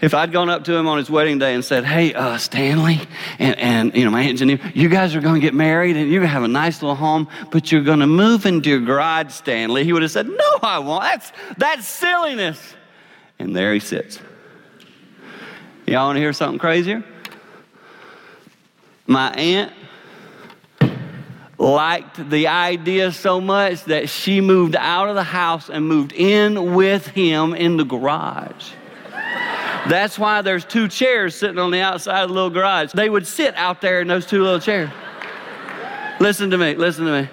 if 0.00 0.14
I'd 0.14 0.32
gone 0.32 0.48
up 0.48 0.64
to 0.64 0.74
him 0.74 0.86
on 0.86 0.98
his 0.98 1.10
wedding 1.10 1.38
day 1.38 1.54
and 1.54 1.64
said, 1.64 1.84
Hey, 1.84 2.14
uh, 2.14 2.38
Stanley, 2.38 3.00
and, 3.38 3.58
and, 3.58 3.94
you 3.94 4.04
know, 4.04 4.10
my 4.10 4.24
engineer, 4.24 4.58
you 4.74 4.88
guys 4.88 5.14
are 5.14 5.20
going 5.20 5.34
to 5.34 5.40
get 5.40 5.54
married 5.54 5.96
and 5.96 6.10
you're 6.10 6.20
going 6.20 6.28
to 6.28 6.32
have 6.32 6.42
a 6.42 6.48
nice 6.48 6.82
little 6.82 6.96
home, 6.96 7.28
but 7.50 7.70
you're 7.70 7.82
going 7.82 8.00
to 8.00 8.06
move 8.06 8.46
into 8.46 8.70
your 8.70 8.80
garage, 8.80 9.32
Stanley, 9.32 9.84
he 9.84 9.92
would 9.92 10.02
have 10.02 10.10
said, 10.10 10.26
No, 10.26 10.58
I 10.62 10.78
won't. 10.78 11.02
That's, 11.02 11.32
that's 11.56 11.88
silliness. 11.88 12.74
And 13.38 13.54
there 13.54 13.72
he 13.74 13.80
sits. 13.80 14.20
Y'all 15.86 16.06
want 16.06 16.16
to 16.16 16.20
hear 16.20 16.32
something 16.32 16.58
crazier? 16.58 17.02
My 19.06 19.30
aunt 19.32 19.72
liked 21.58 22.30
the 22.30 22.46
idea 22.46 23.12
so 23.12 23.40
much 23.40 23.84
that 23.84 24.08
she 24.08 24.40
moved 24.40 24.76
out 24.76 25.08
of 25.08 25.14
the 25.14 25.22
house 25.22 25.68
and 25.68 25.86
moved 25.86 26.12
in 26.12 26.74
with 26.74 27.06
him 27.08 27.54
in 27.54 27.76
the 27.76 27.84
garage. 27.84 28.72
That's 29.88 30.18
why 30.18 30.42
there's 30.42 30.64
two 30.64 30.88
chairs 30.88 31.34
sitting 31.34 31.58
on 31.58 31.70
the 31.70 31.80
outside 31.80 32.22
of 32.22 32.28
the 32.28 32.34
little 32.34 32.50
garage. 32.50 32.92
They 32.92 33.08
would 33.08 33.26
sit 33.26 33.54
out 33.54 33.80
there 33.80 34.00
in 34.00 34.08
those 34.08 34.26
two 34.26 34.42
little 34.42 34.60
chairs. 34.60 34.90
listen 36.20 36.50
to 36.50 36.58
me, 36.58 36.74
listen 36.74 37.06
to 37.06 37.22
me. 37.22 37.28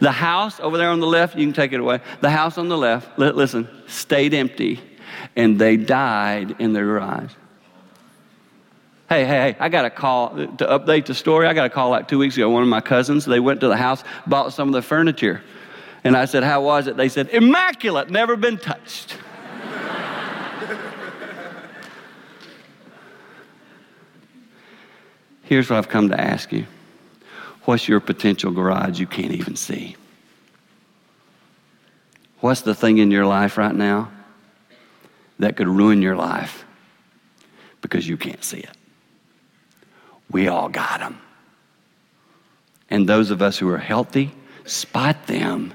The 0.00 0.12
house 0.12 0.58
over 0.60 0.76
there 0.76 0.90
on 0.90 1.00
the 1.00 1.06
left, 1.06 1.36
you 1.36 1.46
can 1.46 1.52
take 1.52 1.72
it 1.72 1.80
away. 1.80 2.00
The 2.20 2.30
house 2.30 2.58
on 2.58 2.68
the 2.68 2.76
left, 2.76 3.18
listen, 3.18 3.68
stayed 3.86 4.34
empty 4.34 4.80
and 5.36 5.58
they 5.58 5.76
died 5.76 6.56
in 6.58 6.72
their 6.72 6.84
garage. 6.84 7.32
Hey, 9.08 9.24
hey, 9.26 9.52
hey, 9.52 9.56
I 9.60 9.68
got 9.68 9.84
a 9.84 9.90
call 9.90 10.32
uh, 10.32 10.46
to 10.56 10.66
update 10.66 11.06
the 11.06 11.14
story. 11.14 11.46
I 11.46 11.52
got 11.52 11.66
a 11.66 11.70
call 11.70 11.90
like 11.90 12.08
two 12.08 12.18
weeks 12.18 12.36
ago. 12.36 12.48
One 12.48 12.62
of 12.62 12.68
my 12.68 12.80
cousins, 12.80 13.26
they 13.26 13.40
went 13.40 13.60
to 13.60 13.68
the 13.68 13.76
house, 13.76 14.02
bought 14.26 14.54
some 14.54 14.68
of 14.68 14.74
the 14.74 14.80
furniture. 14.80 15.42
And 16.02 16.16
I 16.16 16.24
said, 16.24 16.42
How 16.42 16.62
was 16.62 16.86
it? 16.86 16.96
They 16.96 17.10
said, 17.10 17.28
Immaculate, 17.28 18.08
never 18.08 18.36
been 18.36 18.56
touched. 18.56 19.18
Here's 25.52 25.68
what 25.68 25.76
I've 25.76 25.90
come 25.90 26.08
to 26.08 26.18
ask 26.18 26.50
you 26.50 26.64
What's 27.66 27.86
your 27.86 28.00
potential 28.00 28.52
garage 28.52 28.98
you 28.98 29.06
can't 29.06 29.32
even 29.32 29.54
see? 29.54 29.96
What's 32.40 32.62
the 32.62 32.74
thing 32.74 32.96
in 32.96 33.10
your 33.10 33.26
life 33.26 33.58
right 33.58 33.74
now 33.74 34.10
that 35.38 35.58
could 35.58 35.68
ruin 35.68 36.00
your 36.00 36.16
life 36.16 36.64
because 37.82 38.08
you 38.08 38.16
can't 38.16 38.42
see 38.42 38.60
it? 38.60 38.74
We 40.30 40.48
all 40.48 40.70
got 40.70 41.00
them. 41.00 41.20
And 42.88 43.06
those 43.06 43.30
of 43.30 43.42
us 43.42 43.58
who 43.58 43.68
are 43.68 43.76
healthy, 43.76 44.32
spot 44.64 45.26
them 45.26 45.74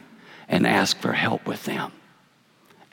and 0.49 0.65
ask 0.65 0.97
for 0.97 1.13
help 1.13 1.45
with 1.45 1.65
them. 1.65 1.91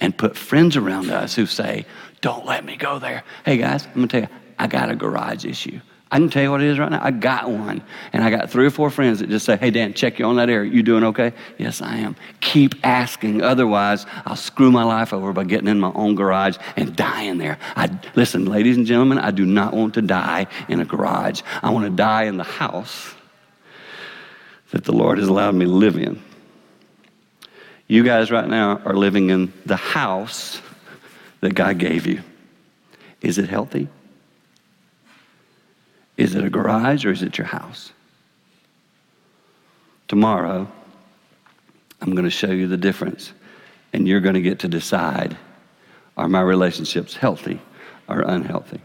And 0.01 0.15
put 0.15 0.37
friends 0.37 0.77
around 0.77 1.09
us 1.09 1.35
who 1.35 1.47
say, 1.47 1.87
Don't 2.21 2.45
let 2.45 2.63
me 2.63 2.77
go 2.77 2.99
there. 2.99 3.25
Hey 3.47 3.57
guys, 3.57 3.87
I'm 3.87 3.95
gonna 3.95 4.09
tell 4.09 4.21
you, 4.21 4.29
I 4.59 4.67
got 4.67 4.91
a 4.91 4.95
garage 4.95 5.47
issue. 5.47 5.81
I 6.11 6.19
can 6.19 6.29
tell 6.29 6.43
you 6.43 6.51
what 6.51 6.61
it 6.61 6.69
is 6.69 6.79
right 6.79 6.91
now. 6.91 7.01
I 7.03 7.11
got 7.11 7.51
one. 7.51 7.83
And 8.13 8.23
I 8.23 8.31
got 8.31 8.51
three 8.51 8.67
or 8.67 8.71
four 8.71 8.91
friends 8.91 9.19
that 9.19 9.29
just 9.29 9.45
say, 9.45 9.57
hey, 9.57 9.71
Dan, 9.71 9.95
check 9.95 10.19
you 10.19 10.27
on 10.27 10.37
that 10.37 10.49
area. 10.49 10.71
You 10.71 10.83
doing 10.83 11.03
okay? 11.05 11.33
Yes, 11.59 11.83
I 11.83 11.97
am. 11.97 12.15
Keep 12.41 12.77
asking. 12.85 13.43
Otherwise, 13.43 14.07
I'll 14.25 14.37
screw 14.37 14.71
my 14.71 14.85
life 14.85 15.13
over 15.13 15.33
by 15.33 15.45
getting 15.45 15.67
in 15.67 15.81
my 15.81 15.91
own 15.95 16.15
garage 16.15 16.57
and 16.77 16.95
dying 16.95 17.39
there. 17.39 17.59
I, 17.75 17.91
listen, 18.15 18.45
ladies 18.45 18.77
and 18.77 18.87
gentlemen, 18.87 19.19
I 19.19 19.33
do 19.33 19.45
not 19.45 19.75
want 19.75 19.95
to 19.95 20.03
die 20.03 20.47
in 20.69 20.79
a 20.79 20.85
garage. 20.85 21.43
I 21.63 21.71
want 21.71 21.87
to 21.87 21.91
die 21.91 22.25
in 22.25 22.37
the 22.37 22.45
house 22.45 23.15
that 24.71 24.85
the 24.85 24.93
Lord 24.93 25.19
has 25.19 25.27
allowed 25.27 25.55
me 25.55 25.65
to 25.65 25.71
live 25.71 25.97
in. 25.97 26.23
You 27.89 28.05
guys 28.05 28.31
right 28.31 28.49
now 28.49 28.81
are 28.85 28.95
living 28.95 29.31
in 29.31 29.53
the 29.67 29.77
house 29.77 30.61
that 31.41 31.55
God 31.55 31.79
gave 31.79 32.07
you. 32.07 32.23
Is 33.21 33.39
it 33.39 33.49
healthy? 33.49 33.89
Is 36.17 36.35
it 36.35 36.45
a 36.45 36.51
garage 36.51 37.05
or 37.05 37.11
is 37.11 37.23
it 37.23 37.39
your 37.39 37.47
house? 37.47 37.93
Tomorrow, 40.07 40.71
I'm 42.01 42.13
going 42.13 42.25
to 42.25 42.31
show 42.31 42.51
you 42.51 42.69
the 42.69 42.77
difference, 42.77 43.33
and 43.93 44.07
you're 44.07 44.21
going 44.21 44.35
to 44.35 44.43
get 44.43 44.59
to 44.61 44.69
decide 44.69 45.37
are 46.17 46.29
my 46.29 46.41
relationships 46.41 47.17
healthy 47.17 47.61
or 48.09 48.21
unhealthy? 48.21 48.81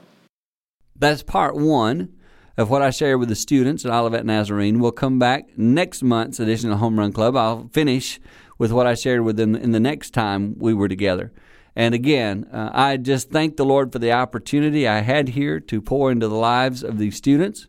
That's 0.96 1.22
part 1.22 1.56
one 1.56 2.14
of 2.58 2.70
what 2.70 2.82
I 2.82 2.90
share 2.90 3.18
with 3.18 3.30
the 3.30 3.36
students 3.36 3.86
at 3.86 3.92
Olivet 3.92 4.26
Nazarene. 4.26 4.80
We'll 4.80 4.92
come 4.92 5.20
back 5.20 5.58
next 5.58 6.02
month's 6.02 6.40
edition 6.40 6.72
of 6.72 6.80
Home 6.80 6.98
Run 6.98 7.14
Club. 7.14 7.38
I'll 7.38 7.70
finish 7.72 8.20
with 8.58 8.72
what 8.72 8.88
I 8.88 8.96
shared 8.96 9.22
with 9.22 9.38
them 9.38 9.56
in 9.56 9.72
the 9.72 9.80
next 9.80 10.12
time 10.12 10.56
we 10.58 10.74
were 10.74 10.88
together. 10.88 11.32
And 11.76 11.94
again, 11.94 12.48
uh, 12.52 12.72
I 12.74 12.98
just 12.98 13.30
thank 13.30 13.58
the 13.58 13.66
Lord 13.66 13.92
for 13.92 14.00
the 14.00 14.12
opportunity 14.12 14.88
I 14.88 15.00
had 15.00 15.30
here 15.30 15.60
to 15.60 15.82
pour 15.82 16.12
into 16.12 16.28
the 16.28 16.36
lives 16.36 16.84
of 16.84 16.98
these 16.98 17.16
students. 17.16 17.68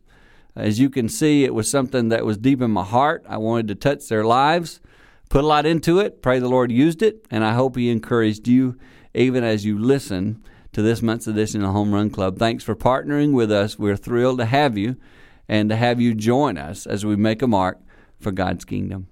As 0.57 0.81
you 0.81 0.91
can 0.91 1.09
see, 1.09 1.45
it 1.45 1.55
was 1.55 1.71
something 1.71 2.09
that 2.09 2.25
was 2.25 2.37
deep 2.37 2.61
in 2.61 2.71
my 2.71 2.85
heart. 2.85 3.25
I 3.29 3.37
wanted 3.37 3.69
to 3.69 3.75
touch 3.75 4.09
their 4.09 4.25
lives, 4.25 4.81
put 5.29 5.45
a 5.45 5.47
lot 5.47 5.67
into 5.67 6.01
it. 6.01 6.23
Pray 6.23 6.39
the 6.39 6.49
Lord 6.49 6.73
used 6.73 7.03
it, 7.03 7.25
and 7.31 7.45
I 7.45 7.55
hope 7.55 7.77
He 7.77 7.91
encouraged 7.91 8.49
you 8.49 8.77
even 9.15 9.45
as 9.45 9.65
you 9.65 9.79
listen 9.79 10.43
to 10.73 10.83
this 10.83 11.03
month's 11.03 11.27
edition 11.27 11.63
of 11.63 11.69
the 11.69 11.73
Home 11.73 11.93
Run 11.93 12.11
Club. 12.11 12.39
Thanks 12.39 12.65
for 12.65 12.77
partnering 12.77 13.33
with 13.33 13.51
us. 13.51 13.79
We're 13.79 13.97
thrilled 13.97 14.39
to 14.39 14.45
have 14.45 14.79
you 14.79 14.97
and 15.49 15.69
to 15.69 15.77
have 15.77 16.01
you 16.01 16.15
join 16.15 16.59
us 16.59 16.87
as 16.87 17.05
we 17.05 17.17
make 17.17 17.43
a 17.43 17.47
mark 17.49 17.79
for 18.21 18.31
God's 18.31 18.65
kingdom. 18.65 19.09